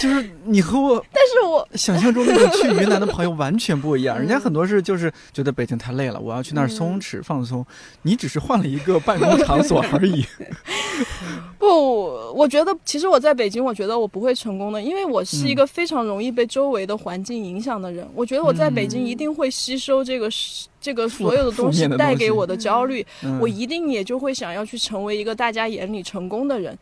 [0.00, 7.64] 就是你和我但是我想象中那个去云南的朋友完全不一样，人家很多是就是觉得北京太累了，我要去那儿松弛放松。
[8.02, 10.24] 你只是换了一个办公场所而已。
[11.58, 11.66] 不，
[12.34, 18.08] 我觉得其实我在北京，我觉得我不会成功的，因为我是一个非常容易被周围的环境影响的人。
[18.14, 20.28] 我觉得我在北京一定会吸收这个
[20.80, 26.76] 这个所有的东西负面的东西带给我的焦虑，嗯我一定也就会想要去成为一个大家眼里成功的人。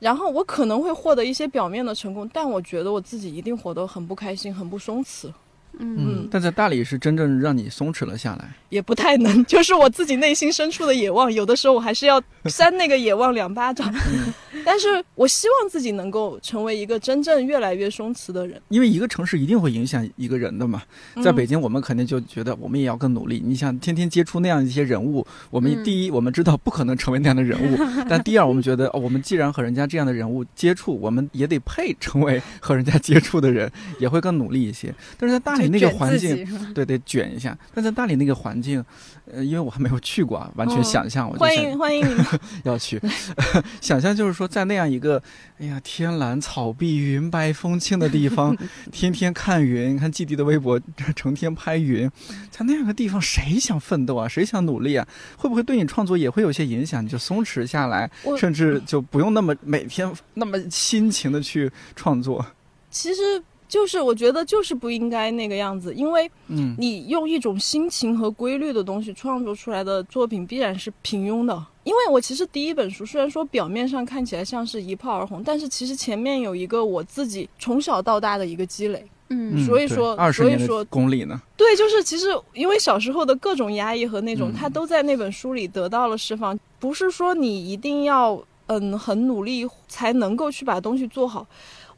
[0.00, 5.32] 然后我可能会获得一些表面的成功，但我觉得我自己一定活得很不开心，很不松弛。
[5.78, 8.50] 嗯，但在大理是真正让你松弛了下来。
[8.68, 13.92] 也不太能， 就是我自己内心深处的野望，有的时候我还是要扇那个野望两巴掌。
[14.64, 18.60] 但是我希望自己能够成为一个真正越来越松弛的人。
[18.68, 20.82] 因为一个城市一定会影响一个人的嘛。
[21.22, 23.42] 在北京，我们肯定就觉得我们也要更努力。
[23.44, 27.76] 你想天天接触那样一些人物，我们第一我们知道不可能成为那样的人物，
[28.08, 34.94] 但第二我们觉得，哦，我们既然和人家这样的人物接触，我们也得配成为和人家接触的人，也会更努力一些。
[35.18, 37.56] 但是在大理那个环境，对，得卷一下。
[37.74, 38.84] 但在大理那个环境。
[39.32, 41.30] 呃，因为我还没有去过，完全想象。
[41.30, 42.26] 我欢迎欢迎你们
[42.64, 43.00] 要去，
[43.80, 45.22] 想象就是说，在那样一个，
[45.58, 48.54] 哎呀，天蓝草碧、云白风轻的地方，
[48.90, 50.78] 天天看云，看季弟的微博，
[51.14, 52.10] 成天拍云，
[52.50, 54.26] 在那样的地方，谁想奋斗啊？
[54.26, 55.06] 谁想努力啊？
[55.38, 57.02] 会不会对你创作也会有些影响？
[57.02, 62.44] 你就松弛下来，甚至就不用那么每天那么辛勤的去创作。
[62.90, 63.42] 其实。
[63.72, 71.66] 就是我觉得就是不应该那个样子，因为，嗯，你用一种心情和规律的东西创作出来的作品必然是平庸的。
[71.84, 81.40] 因为我其实第一本书虽然说表面上看起来像是一炮而红，但是其实前面有一个我自己从小到大的一个积累，嗯，所以说，所以说功力呢？
[81.56, 86.58] 对，就是其实因为小时候的各种压抑和那种，他都在那本书里得到了释放。
[86.78, 91.46] 不是说你一定要嗯很努力才能够去把东西做好。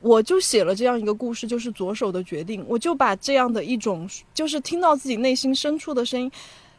[0.05, 2.63] 我就写了这样一个故事，就是左手的决定。
[2.69, 6.31] 我就把这样的一种，就是听到自己内心深处的声音。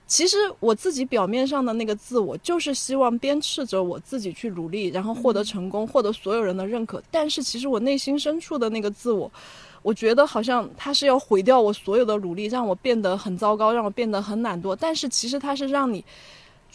[0.06, 7.02] 其实我自己表面上的那个自我，就是希望鞭笞着我自己去努力，然后获得成功，获得所有人的认可。
[7.10, 9.32] 但是其实我内心深处的那个自我，
[9.82, 14.78] 我觉得好像他是要毁掉我所有的努力，让我变得很糟糕，让我变得很懒惰。
[14.80, 16.06] 但是其实他是让你。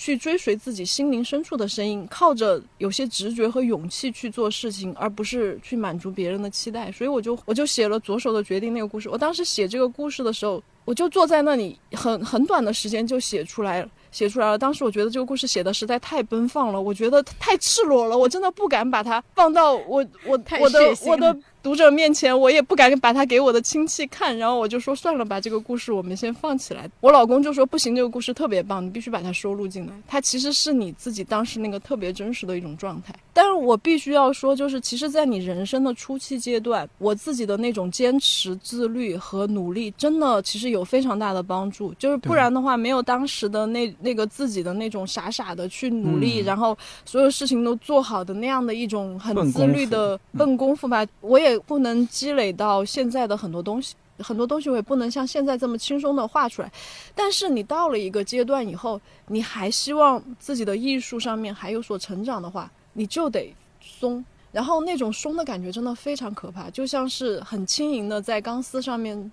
[0.01, 6.91] 去追随自己心灵深处的声音，靠着有些直觉和勇气去做事情，而不是去满足别人的期待。
[6.91, 9.11] 所以我就我就写了左手的决定那个故事。
[9.11, 14.57] 我当时写这个故事的时候，我就坐在那里，很很短的时间就写出来了，写出来了。
[14.57, 21.37] 当时我觉得这个故事写的实在太奔放了，我觉得太赤裸了，我真的不敢把它放到我我我的我的。
[21.63, 26.89] 读者面前，我也不敢把它给我的亲戚看，然后我就说算了吧，这个故事我们先放起来。
[27.01, 29.93] 我老公就说不行，这个故事特别棒，你必须把它收录进来。
[30.09, 33.15] 它其实是你自己当时那个特别真实的一种状态。
[33.33, 41.93] 但是我必须要说，就是其实，在你人生的初期阶段，我自己的那种坚持、自律和努力，真的其实有非常大的帮助。
[41.99, 51.50] 就是不然的话，没有当时的那那个自己的那种傻傻的去努力，然后所有事情都做好的那样的一种很自律的笨功夫吧，我也。
[51.59, 56.71] 不能积累到现在的很多东西，很多东西我也不能像现在这么轻松的画出来。
[57.15, 64.25] 但是你到了一个阶段以后，你还希望自己的艺术上面还有所成长的话，你就得松。
[64.53, 69.31] 然后那种松的感觉真的非常可怕，就像是很轻盈的在钢丝上面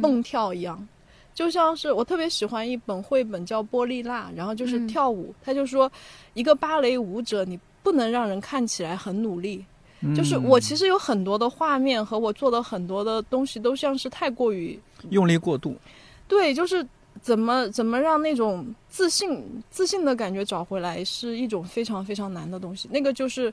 [0.00, 0.88] 蹦跳一样。
[1.34, 5.90] 就像是我特别喜欢一本绘本叫《波丽娜》，然后就是跳舞，他就说
[6.32, 9.64] 一个芭蕾舞者，你不能让人看起来很努力。
[10.12, 14.78] 就是我其实有很多的画面和我做的很多的东西都像是太过于
[15.10, 15.76] 用力过度，
[16.26, 16.84] 对，就是
[17.22, 23.52] 怎么怎么让那种自信自信的感觉找回来是一种非常非常难的东西，那个就是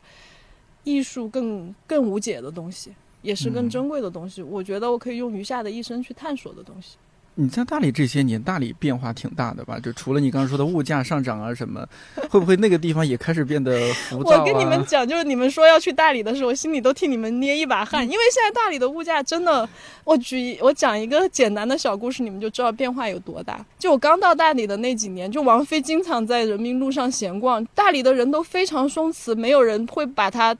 [0.83, 2.91] 艺术更更无解的东西，
[3.21, 4.41] 也是更珍贵的东西。
[4.41, 6.97] 我觉得我可以用余下的一生去探索的东西。
[7.36, 9.79] 你在大理这些年，大理变化挺大的吧？
[9.79, 11.88] 就除了你刚刚说的物价上涨啊什么，
[12.29, 14.39] 会不会那个地方也开始变得浮躁？
[14.39, 19.67] 我跟你们讲，就是你们说要去大理的时候，我心里都替你们捏一把汗，因为现在大理的物价真的，
[20.03, 23.65] 我举我讲一个简单的小故事，你们就知道变化有多大。
[23.79, 30.55] 就我刚到大理的那几年，就王菲经常在人民路上闲逛，大理的人都非常松弛，没有人会把她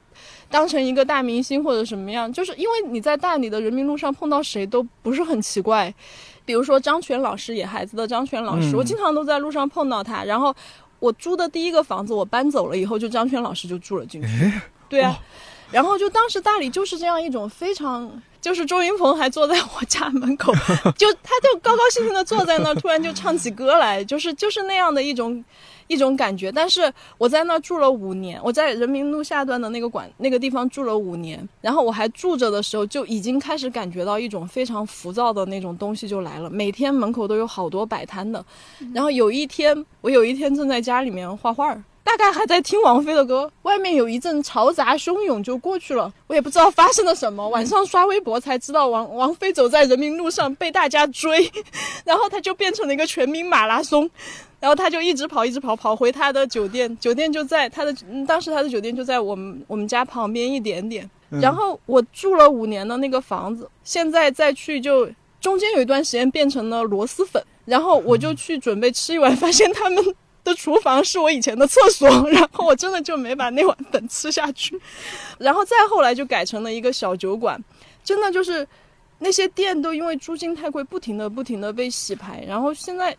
[0.48, 5.92] 当成一个大明星或者什么样，就是因为你在大理的人民路上碰到谁都不是很奇怪。
[6.44, 10.24] 比如说张全老师，野孩子的张全老师，我经常都在路上碰到他。
[10.24, 10.54] 然后
[10.98, 14.52] 我租的第一个房子，我搬走了以后，就张全老师就住了进去。
[14.88, 15.18] 对啊，
[15.70, 20.52] 然后就当时大理就是这样一种非常，就是周云鹏还坐在我家门口，
[20.98, 25.44] 就他就高高兴兴的坐在那儿，突然就唱起歌来，就是就是那样的一种。
[25.92, 36.48] 一种感觉，但是我在那住了五年，我在人民路下段的那个馆那个地方住了五年，然后我还住着的时候，就已经开始感觉到一种非常浮躁的那种东西就来了。
[36.48, 38.42] 每天门口都有好多摆摊的，
[38.94, 47.48] 然后有一天，我有一天正在家里面画画，大概还在听王菲的歌，外面有一阵嘈杂汹涌就过去了，我也不知道发生了什么。
[47.48, 51.50] 晚上刷微博才知道王 王菲走在人民路上被大家追，
[52.04, 54.10] 然后他就变成了一个全民马拉松。
[54.60, 57.92] 然后他就一直跑，一直跑，跑回他的酒店，酒店就在他的
[58.28, 61.08] 当时他的酒店就在我们我们家旁边一点点。
[61.40, 74.78] 然后我住了五年的那个房子，现在再去就中间有一段时间变成了螺蛳粉，然后我就去准备吃一碗，发现他们的厨房是我以前的厕所， 然后我真的就没把那碗粉吃下去。
[75.38, 77.62] 然后再后来就改成了一个小酒馆，
[78.04, 78.66] 真的就是
[79.18, 82.44] 那些店都因为租金太贵，不停的不停的被洗牌。
[82.46, 83.16] 然后现在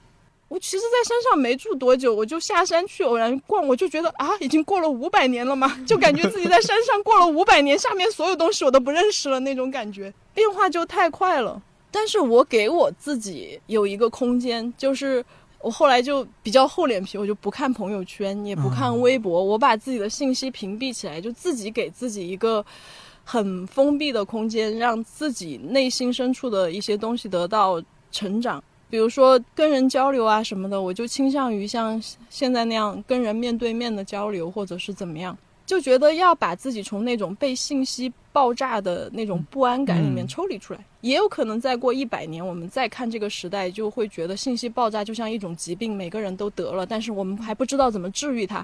[0.50, 5.76] 我其实，在山上没住多久，我就下山去偶然逛，我就觉得啊，已经过了五百年了吗？
[5.88, 11.62] 就感觉自己在山上过了五百年，下面所有东西我都不认识了那种感觉，变化就太快了。
[11.90, 15.24] 但是我给我自己有一个空间，就是
[15.64, 22.64] 我后来就比较厚脸皮，我就不看朋友圈，也不看微博，我把自己的信息屏蔽起来，就自己给自己一个
[23.24, 28.62] 很封闭的空间，让自己内心深处的一些东西得到成长。
[28.90, 32.00] 比如说跟人交流啊什么的，我就倾向于像
[32.30, 35.36] 现在那样跟人面对面的交流，或者是怎么样，
[35.74, 40.80] 就觉得要把自己从那种被信息爆炸的那种不安感里面抽离出来。
[41.02, 48.64] 也有可能再过一百年，我们再看这个时代，就会觉得信息爆炸就像一种疾病，每个人都得了，但是我们还不知道怎么治愈它。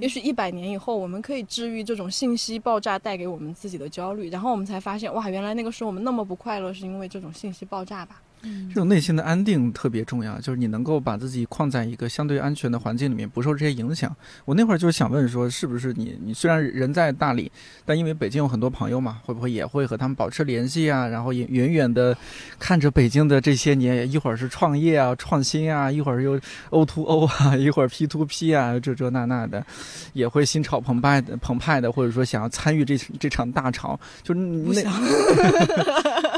[0.00, 8.20] 也许一百年以后，我们可以治愈这种信息爆炸带给我们自己的焦虑，然后我们才发现，哇，原来那个时候我们那么不快乐，是因为这种信息爆炸吧。
[8.68, 14.14] 这种内心的安定特别重要，就是你能够把自己框在一个相对安全的环境里面，不受这些影响。
[14.44, 17.50] 我那会儿就是想问说，是不是你你虽然人在大理，
[17.84, 21.06] 但因为北京有很多朋友嘛，会不会也会和他们保持联系啊？
[21.06, 22.16] 然后也远远的
[22.58, 26.38] 看着北京的这些年，一会儿是创业啊、创新啊，一会儿又
[26.70, 29.64] O to O 啊，一会儿 P to P 啊，这这那那的，
[30.12, 34.82] 也会心潮澎湃的、澎湃的，或者说想要参与这这场大潮，就那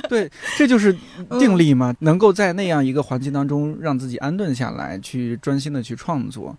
[0.08, 0.96] 对，这就是
[1.38, 1.89] 定力嘛。
[1.98, 6.56] 能够在那样一个环境当中让自己安顿下来，去专心的去创作，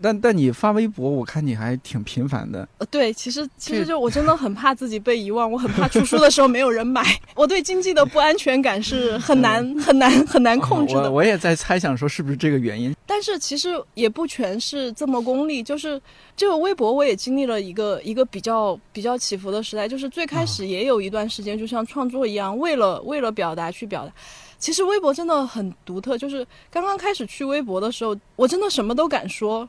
[0.00, 2.68] 但但你发微博，我看你还挺频繁的。
[2.78, 7.02] 呃，对，其实其实就我真的很怕自己被遗忘，我很怕出书的时候没有人买，
[7.34, 11.10] 我对经济的不安全感是很难很难 很难控制的。
[11.10, 16.00] 我我也在猜想说是不是这个原因，但是其实也不全是这么功利，就是
[16.36, 24.12] 这个微博我也经历了一个一个比较比较起伏的时代，就是最开始也有一段时间就像创作一样，为了为了表达去表达。
[24.58, 29.68] 其实微博真的很独特，就是刚刚开始去微博的时候，我真的什么都敢说，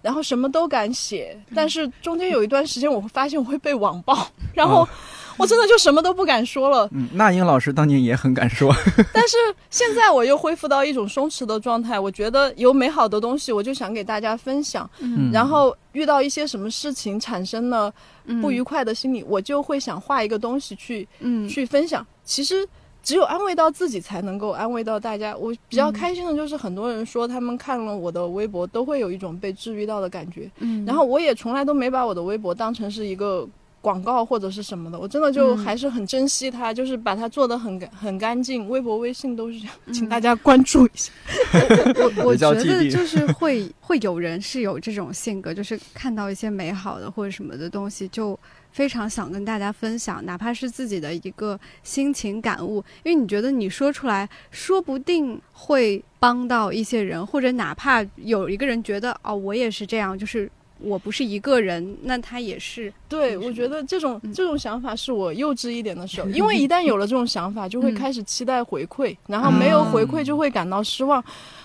[0.00, 1.38] 然后什么都敢写。
[1.54, 4.88] 但是中间有一段时间，我会发现我会被网暴， 然后
[5.36, 6.88] 我真的就什么都不敢说了。
[6.92, 8.74] 嗯，那英老师当年也很敢说，
[9.12, 9.36] 但是
[9.68, 12.00] 现在我又恢复到一种松弛的状态。
[12.00, 14.88] 我觉得有美好的东西，我就想给大家分享。
[15.00, 17.92] 嗯，然后遇到一些什么事情产生了
[18.40, 22.06] 不愉快的心理，我就会想画一个东西去，嗯，去分享。
[22.24, 22.66] 其实。
[23.02, 25.36] 只有安慰到自己，才能够安慰到大家。
[25.36, 30.50] 我比较开心的就是，很多人说他们看了我的微博，都会有一种被治愈到的感觉。
[30.58, 33.48] 嗯，然后我也从来都没把我的微博当成是一个
[33.80, 38.68] 广告或者是什么的，我真的就还是很珍惜它，就是把它做的很干很干净。
[38.68, 41.10] 微博、微信都是这样，请大家关注一下。
[41.96, 48.38] 我我觉得就是会会有人是有这种性格，就是看到一些美好的或者什么的东西就。
[48.72, 62.92] 非常想跟大家分享，哪怕是自己的一个心情感悟，因为你觉得你说出来，说不定会帮到一些人，或者哪怕有一个人觉得哦，我也是这样，就是我不是一个人，那他也是。
[63.08, 71.22] 对，我觉得这种这种想法是我幼稚一点的时候， 因为一旦有了这种想法，就会开始期待回馈，然后没有回馈就会感到失望。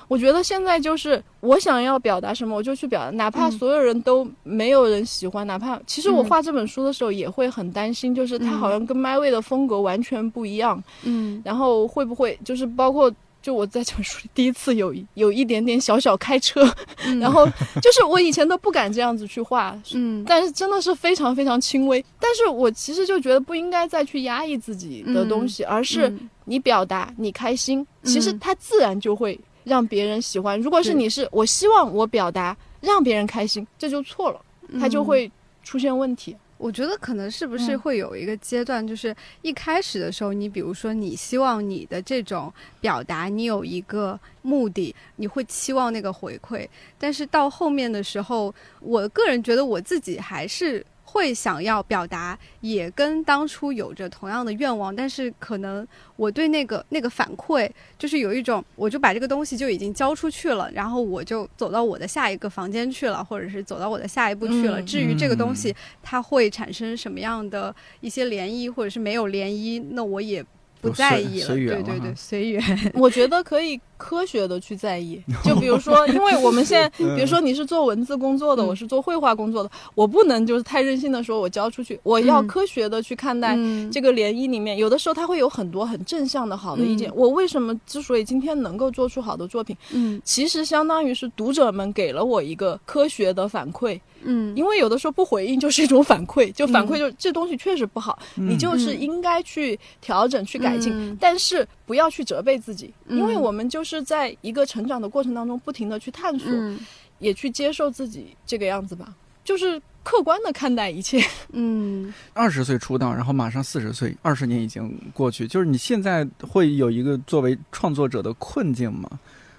[0.08, 16.68] 我觉得现在就是我想要表达什么，我就去表达，哪怕所有人都没有人喜欢，哪怕其实我画这本书的时候也会很担心，就是它好像跟 My Way 的风格完全不一样，嗯，然后会不会就是包括就我在这本书里第一次有有一点点小小开车，
[17.20, 17.46] 然后
[17.82, 26.12] 就是我以前都不敢这样子去画，嗯，但是真的是非常非常轻微，但是我其实就觉得不应该再去压抑自己的东西，而是
[26.46, 29.40] 你表达你开心，其实它自然就会。
[29.66, 30.58] 让别人喜欢。
[30.62, 34.40] 如果是你，是我希望我表达让别人开心，这就错了，
[34.80, 35.30] 他就会
[35.62, 36.34] 出现问题。
[36.58, 46.66] 我觉得可能是不是会有一个阶段，就是一开始的时候，你比如说你希望你的这种表达，你有一个目的，你会期望那个回馈，
[46.98, 50.86] 但是到后面的时候，我个人觉得我自己还是。
[51.08, 55.88] 会想要表达，也跟当初有着同样的愿望，但是可能
[56.18, 64.82] 我对那个那个反馈，就是有一种，我就把这个东西就已经交出去了，然后我就走到我的下一个房间去了，或者是走到我的下一步去了。
[64.82, 70.44] 至于这个东西它会产生什么样的一些涟漪，或者是没有涟漪，那我也
[70.82, 72.92] 不在意了，随缘了对对对，随缘。
[72.94, 78.68] 我觉得可以科学的去在意， 就比如说，因为我们现在， 比如说你是做文字工作的，嗯。
[78.68, 83.90] 我是做绘画工作的，我不能就是太任性的说我交出去，我要嗯科学的去看待嗯。
[83.90, 87.10] 这个涟漪里面，有的时候它会有很多很正向的好的意见。
[87.10, 87.14] 嗯。
[87.16, 90.22] 我为什么之所以今天能够做出好的作品，嗯。
[90.24, 98.50] 其实相当于是读者们给了我一个科学的反馈，嗯，因为有的时候不回应就是一种反馈，就反馈嗯就这东西确实不好，嗯。
[98.50, 99.02] 你就是嗯。
[99.02, 100.92] 应该去调整、去改进。
[100.94, 101.18] 嗯。
[101.20, 103.18] 但是不要去责备自己，嗯。
[103.18, 106.80] 因为我们就是在一个成长的过程当中，不停的去探索，嗯
[107.20, 111.24] 也去接受自己这个样子吧，就是客观的看待一切。
[111.54, 119.10] 嗯二十岁出道，然后马上四十岁，二十年已经过去，就是你现在会有一个作为创作者的困境吗？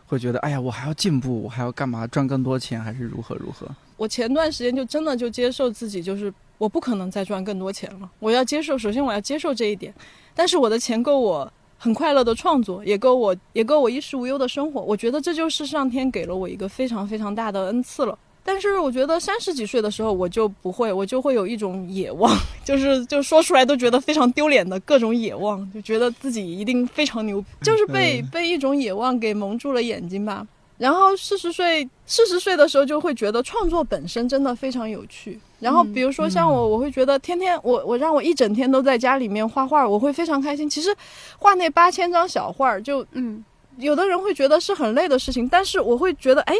[0.07, 2.07] 会觉得哎呀，我还要进步，我还要干嘛？
[2.07, 3.66] 赚更多钱，还是如何如何？
[3.97, 9.93] 我前段时间就真的就接受自己，就是我不可能再赚更多钱了，我要接受，首先我要接受这一点，
[10.34, 11.51] 但是我的钱够我。
[11.79, 14.81] 很快乐的创作，也够我，也够我衣食无忧的生活。
[14.81, 18.18] 我觉得这就是上天给了我一个非常非常大的恩赐了。
[18.49, 22.33] 但是我觉得三十几岁的时候，我就不会，我就会有一种野望，
[22.64, 30.47] 就是就说出来都觉得非常丢脸的各种野望，就觉得自己一定非常牛，就是被、被一种野望给蒙住了眼睛吧。
[30.79, 35.41] 然后四十岁，四十岁的时候就会觉得创作本身真的非常有趣。
[35.59, 40.68] 然后比如说像我，我会觉得天天我我让我一整天都在家里面画画，我会非常开心。
[40.68, 40.95] 其实
[41.39, 43.43] 画那八千张小画，就嗯
[43.79, 46.55] 有的人会觉得是很累的事情，但是我会觉得，哎，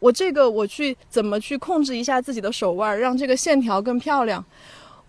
[0.00, 4.44] 我这个我去怎么去控制一下自己的手腕，让这个线条更漂亮。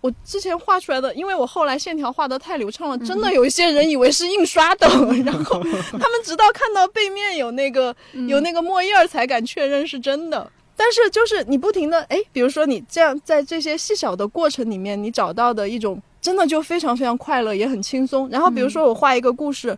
[0.04, 4.86] 我之前画出来的，因为我后来线条画得太流畅了，真的有一些人以为是印刷的，
[5.24, 7.96] 然后他们直到看到背面有那个
[8.28, 10.46] 有那个墨印儿才敢确认是真的。
[10.76, 18.28] 但是就是你不停的哎，比如说你这样在这些细小的过程里面，你找到的一种真的就非常非常快乐，也很轻松。
[18.28, 19.74] 然后比如说我画一个故事。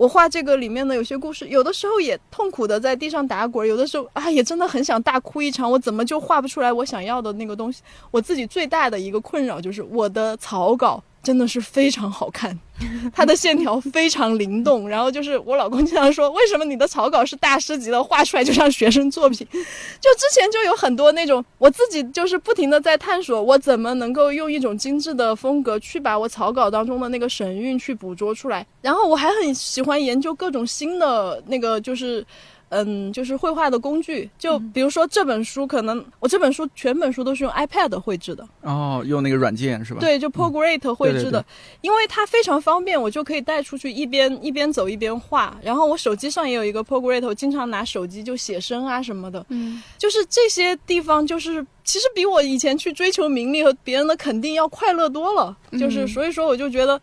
[0.00, 5.70] 我画这个里面的有些故事，有的时候也痛苦的在地上打滚，有的时候啊也真的很想大哭一场。
[5.70, 7.82] 我怎么就画不出来我想要的那个东西？
[8.10, 12.58] 我自己最大的一个困扰就是我的草稿真的是非常好看，
[13.14, 14.88] 它的线条非常灵动。
[14.88, 19.46] 然后就是我老公经常说，为什么你的草稿是大师级的，画出来就像学生作品？
[19.52, 28.66] 就之前就有很多那种，我自己就是不停的在探索，我怎么能够用一种精致的风格去把我草稿当中的那个神韵去捕捉出来。
[28.80, 32.24] 然后我还很喜欢研究各种新的那个就是。
[32.70, 39.98] 嗯，就是绘画的工具，就比如说这本书，可能我这本书全本书都是用 iPad 绘制的，哦，用那个软件是吧？
[40.00, 41.42] 对，就 Procreate 绘制的，对。
[41.42, 41.44] 对
[41.82, 45.58] 因为它非常方便，我就可以带出去一边一边走一边画。
[45.62, 49.82] 然后我手机上也有一个 Procreate，我经常拿手机就写生啊什么的，嗯。
[49.98, 55.56] 就是这些地方，就是其实比我以前去追求名利和别人的肯定要快乐多了。
[55.72, 57.00] 就是嗯所以说，我就觉得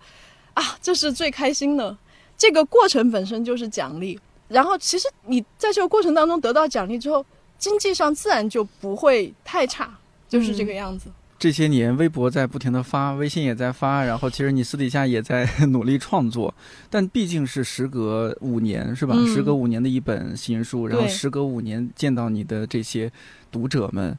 [0.54, 1.98] 啊，这是最开心的，
[2.38, 4.18] 这个过程本身就是奖励。
[4.48, 7.26] 然后其实你在这个过程当中得到奖励之后，
[7.58, 9.98] 经济上自然就不会太差，
[10.30, 11.10] 就是这个样子。
[11.40, 16.52] 这些年微博在不停的发，微信也在发，然后其实你私底下也在努力创作，
[16.90, 19.14] 但毕竟是时隔五年是吧？
[19.16, 23.12] 嗯时隔五年的一本新书，然后时隔五年见到你的这些
[23.52, 24.18] 读者们，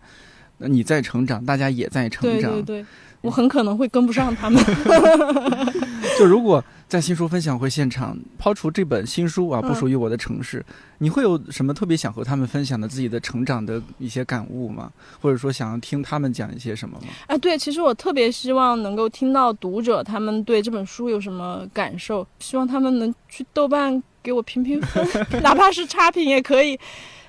[0.58, 2.52] 那你在成长，大家也在成长。
[2.52, 2.86] 对对对，
[3.20, 4.62] 我很可能会跟不上他们。
[6.18, 10.64] 就如果在新书分享会现场抛除这本新书啊，嗯不属于我的城市，
[10.98, 14.90] 你会有什么特别想和他们分享的自己的成长的一些感悟吗？
[15.20, 17.06] 或者说想要听他们讲一些什么吗？
[17.26, 25.06] 啊，对，其实我特别希望能够听到读者他们对这本书有什么感受，希望他们能去豆瓣给我评评分，
[25.42, 26.78] 哪怕是差评也可以。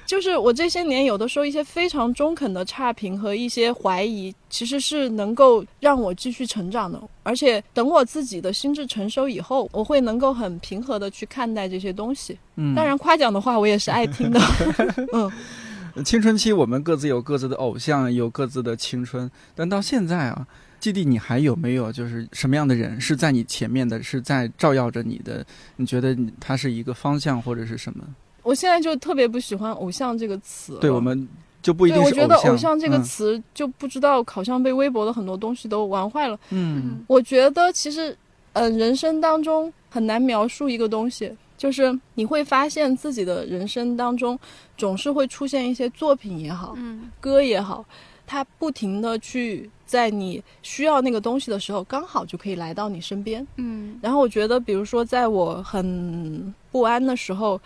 [0.10, 6.99] 就是我这些年有的时候一些非常中肯的差评和一些怀疑，其实是能够让我继续成长的。
[7.22, 12.36] 而且等我自己的心智成熟以后，我会能够很平和的去看待这些东西。
[12.55, 14.41] 嗯，当然，夸奖的话我也是爱听的。
[15.14, 15.32] 嗯，
[16.03, 20.47] 青春期我们各自有各自的偶像，有各自的青春，但到现在啊，
[20.80, 25.45] 基地你还有没有就是什么样的人是在你前面的，是在照耀着你的？
[25.76, 28.03] 你觉得你他是一个方向或者是什么？
[28.49, 30.75] 我现在就特别不喜欢“偶像”这个词。
[30.81, 31.27] 对我们
[31.61, 36.39] 就不一对，定是我觉得偶像这个嗯词就不知道，好像被微博的很多东西都玩坏了。
[36.49, 38.17] 嗯我觉得其实，
[38.53, 44.39] 嗯、人生当中很难描述一个东西，就是你会发现自己的人生当中
[44.75, 47.85] 总是会出现一些作品也好，嗯歌也好，
[48.25, 53.45] 它不停的去在你需要那个东西的时候，刚好就可以来到你身边。
[53.57, 57.59] 嗯然后我觉得，比如说在我很不安的时候，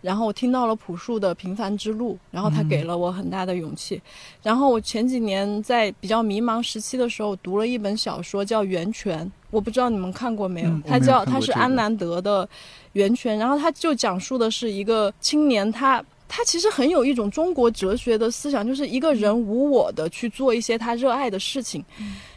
[0.00, 4.00] 然后我听到了朴树的《平凡之路》，然后他给了我很大的勇气。
[4.42, 10.70] 然后我前几年在比较迷茫时期的时候，读了一本小说叫《源泉》，我不知道你们看过没有？
[10.86, 12.46] 它叫它是安南德的
[12.92, 21.84] 《源泉》，然后它就讲述的是一个青年，他他其实很有一种中国哲学的思想，就是一个人无我的去做一些他热爱的事情。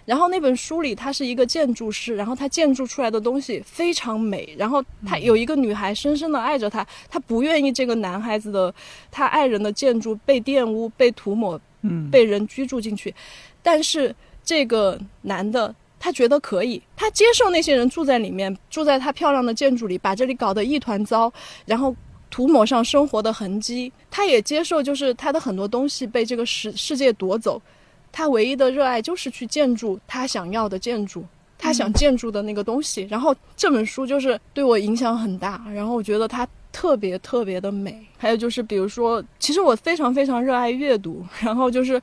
[0.06, 4.54] 然后那本书里，他是一个建筑师，然后他建筑出来的东西非常美。
[4.58, 8.74] 然后他有一个女孩深深的爱着他，他不愿意这个男孩子的
[9.10, 11.60] 他爱人的建筑被玷污、被涂抹、
[12.12, 13.14] 被人居住进去。
[13.62, 14.14] 但是
[14.44, 21.32] 这个男的他觉得可以，他接受那些人住在里面，住在他漂亮的建筑里，把这里搞得一团糟，
[21.66, 21.96] 然后
[22.30, 23.90] 涂抹上生活的痕迹。
[24.12, 27.62] 他也接受，就是他的很多东西被这个世世界夺走。
[28.14, 31.26] 他唯一的热爱就是去建筑他想要的建筑，
[31.58, 33.06] 他想建筑的那个东西。
[33.10, 38.06] 然后这本书就是对我影响很大，然后我觉得它特别特别的美。
[38.18, 42.02] 还有就是，比如说，其实我非常非常热爱阅读，然后就是，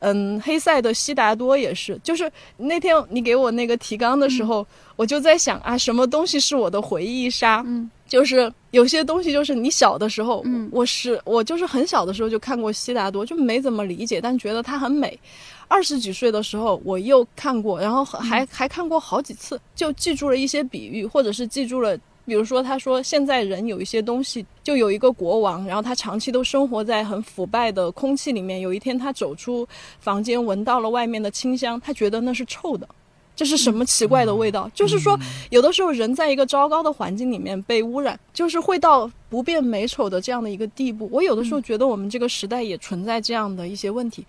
[0.00, 2.00] 嗯，黑塞的《悉达多》也是。
[2.02, 4.66] 就是那天你给我那个提纲的时候，
[4.96, 7.62] 我就在想啊，什么东西是我的回忆杀？
[7.66, 7.90] 嗯。
[8.12, 15.18] 就是有些东西，就是你小的时候，我是我就是很小的时候就看过悉达多，就没怎么理解，但觉得它很美。
[15.66, 29.66] 二十几岁的时候我又看过，然后还还看过好几次，就记住了一些比喻，或者是记住了，比如说他说现在人有一些东西，就有一个国王，然后他长期都生活在很腐败的空气里面，有一天他走出
[30.00, 32.86] 房间，闻到了外面的清香，他觉得那是臭的。
[33.34, 34.70] 这是什么奇怪的味道？
[34.74, 35.18] 就是说，
[35.50, 41.08] 有的时候人在一个糟糕的环境里面被污染，就是会到不变美丑的这样的一个地步。
[41.10, 44.24] 我有的时候觉得我们这个时代也存在这样的一些问题。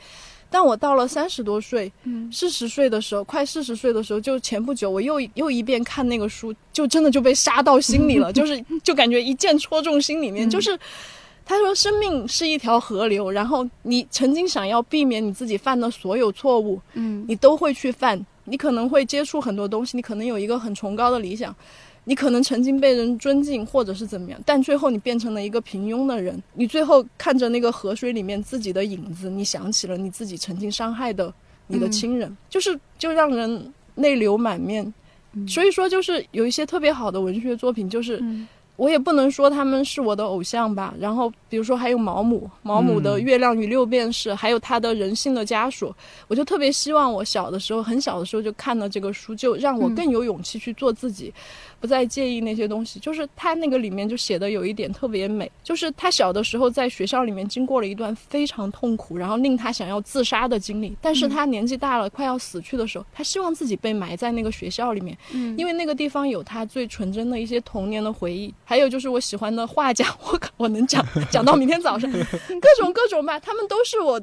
[0.49, 1.91] 但我到了三十多岁、
[2.31, 10.47] 四十岁的时候，快四十岁的时候，就前不久我又又一遍看那个书，就真的就被杀到心里了， 就是就感觉一剑戳中心里面。
[10.47, 10.79] 就是
[11.43, 18.23] 他说，生命是一条河流，然后你曾经想要避免你自己犯的所有错误，嗯，你都会去犯。
[18.45, 21.55] 你可能会接触很多东西，你可能有一个很崇高的理想，
[22.05, 26.41] 你可能曾经被人尊敬或者是怎么样，但最后你变成了一个平庸的人。
[26.53, 31.33] 你最后看着那个河水里面自己的影子，你想起了你自己曾经伤害的
[31.67, 34.93] 你的亲人，就是就让人泪流满面。
[35.47, 38.23] 所以说，就是有一些特别好的文学作品，就是。
[38.75, 40.93] 我也不能说他们是我的偶像吧。
[40.99, 45.95] 然后，比如说还有毛姆，毛姆的《月亮与六便士》，还有他的人性的枷锁，
[46.27, 51.33] 我就特别希望我小的时候，很小的时候就看了这个书，就让我更有勇气去做自己。
[51.83, 60.95] 不再介意那些东西，就是他那个里面就写的有一点特别美，就是他小的时候在学校里面经过了一段非常痛苦，然后令他想要自杀的经历。
[61.01, 68.53] 但是他年纪大了，快要死去的时候，他希望自己被埋在那个学校里面，嗯，因为那个地方有他最纯真的一些童年的回忆。
[68.63, 72.09] 还有就是我喜欢的画家， 我靠，我能讲讲到明天早上，
[72.61, 74.21] 各种各种吧，他们都是我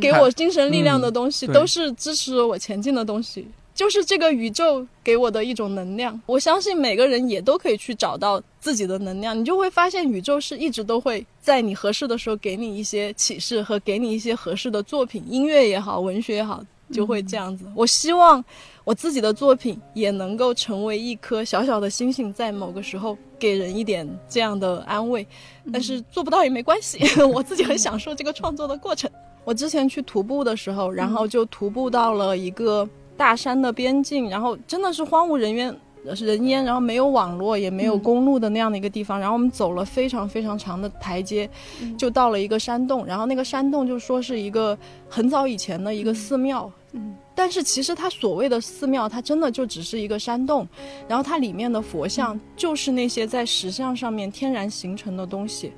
[0.00, 3.46] 给我精神力量的东西，都是支持我前进的东西。
[3.82, 17.64] 就是这个宇宙给我的一种能量，我相信每个人也都可以去找到自己的能量，你就会发现宇宙是一直都会在你合适的时候给你一些启示和给你一些合适的作品，音乐也好，文学也好，就会这样子。
[17.74, 18.42] 我希望
[18.84, 25.26] 我自己的作品也能够成为一颗小小的星星，在某个时候给人一点这样的安慰，
[25.72, 27.00] 但是做不到也没关系，
[27.34, 29.10] 我自己很享受这个创作的过程。
[29.44, 32.88] 我之前去徒步的时候，然后就徒步到了一个。
[33.16, 39.20] 大山的边境，然后真的是荒无人烟，人烟，然后没有网络，也没有公路的那样的一个地方。
[39.20, 41.48] 然后我们走了非常非常长的台阶，
[41.96, 43.06] 就到了一个山洞。
[43.06, 44.76] 然后那个山洞就说是一个
[45.08, 50.66] 很早以前的一个寺庙，嗯，但是其实它所谓的寺庙，它真的就只是一个山洞。
[51.06, 55.72] 然后它里面的佛像就是那些在石像上面天然形成的东西，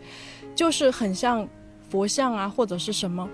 [0.54, 1.46] 就是很像
[1.90, 3.28] 佛像啊，或者是什么。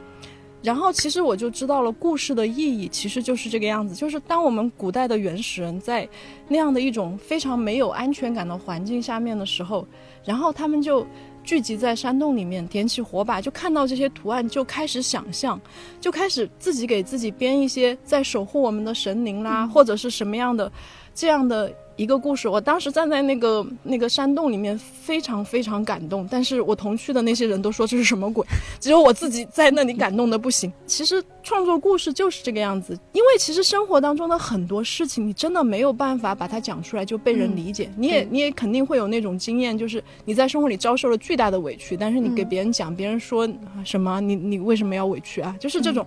[0.62, 3.95] 然后，其实我就知道了故事的意义，其实就是这个样子。
[3.95, 6.07] 就是当我们古代的原始人在
[6.49, 9.87] 那样的一种非常没有安全感的环境下面的时候，
[10.24, 11.07] 然后他们就
[11.43, 15.59] 聚集在山洞里面，点起火把，就看到这些图案，就开始想象，
[15.99, 20.70] 就开始自己给自己编一些在守护我们的神灵啦，或者是什么样的
[21.15, 21.73] 这样的。
[22.01, 26.27] 一个故事，我当时站在那个那个山洞里面，非常非常感动。
[26.31, 28.43] 但是我同去的那些人都说这是什么鬼，
[28.81, 30.72] 只有我自己在那里感动的不行。
[30.86, 37.90] 其实创作故事就是这个样子，因为其实生活当中的很多事情，你真的没有办法把它讲出来就被人理解。
[37.98, 43.47] 你也你也肯定会有那种经验，就是你在生活里遭受了巨大的委屈，但是你给别人讲，别人说
[43.85, 45.55] 什么你你为什么要委屈啊？
[45.60, 46.06] 就是这种。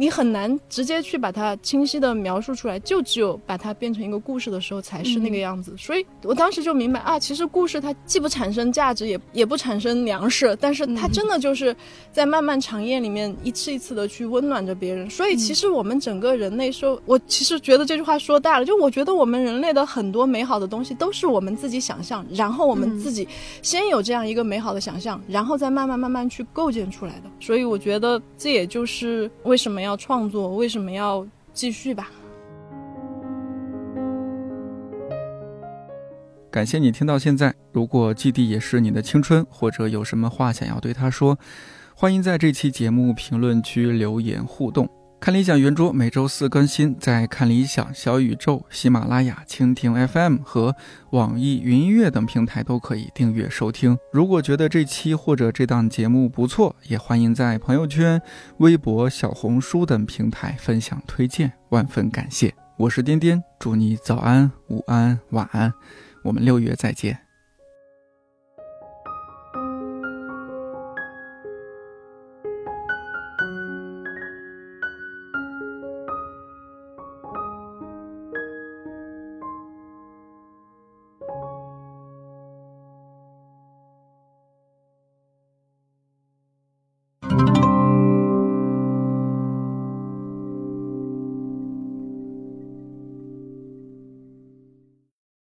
[0.00, 5.74] 你很难直接去把它清晰的描述出来，就只有把它变成一个故事的时候才是那个样子。
[5.76, 11.76] 所以我当时就明白啊，其实故事它既不产生价值，也也不产生粮食，但是它真的就是
[12.10, 15.10] 在漫漫长夜里面一次一次的去温暖着别人。
[15.10, 23.28] 所以其实我们整个人类说，我其实觉得这句话说大了，就我觉得我们人类的很多美好的东西都是我们自己想象，然后我们自己
[23.60, 27.24] 先有这样一个美好的想象，然后再慢慢慢慢去构建出来的。
[27.38, 29.89] 所以我觉得这也就是为什么要。
[29.90, 32.08] 要创作，为什么要继续吧？
[36.48, 37.52] 感谢你听到现在。
[37.72, 41.36] 如果基地也是你的青春，或者有什么话想要对他说，
[41.96, 44.88] 欢迎在这期节目评论区留言互动。
[45.20, 50.74] 看理想圆桌每周四更新，在看理想、小宇宙、喜马拉雅、蜻蜓 FM 和
[51.10, 53.98] 网易云音乐等平台都可以订阅收听。
[54.14, 58.20] 如果觉得这期或者这档节目不错，也欢迎在朋友圈、
[58.60, 62.54] 微博、小红书等平台分享推荐，万分感谢。
[62.78, 65.70] 我是颠颠，祝你早安、午安、晚安，
[66.24, 67.29] 我们六月再见。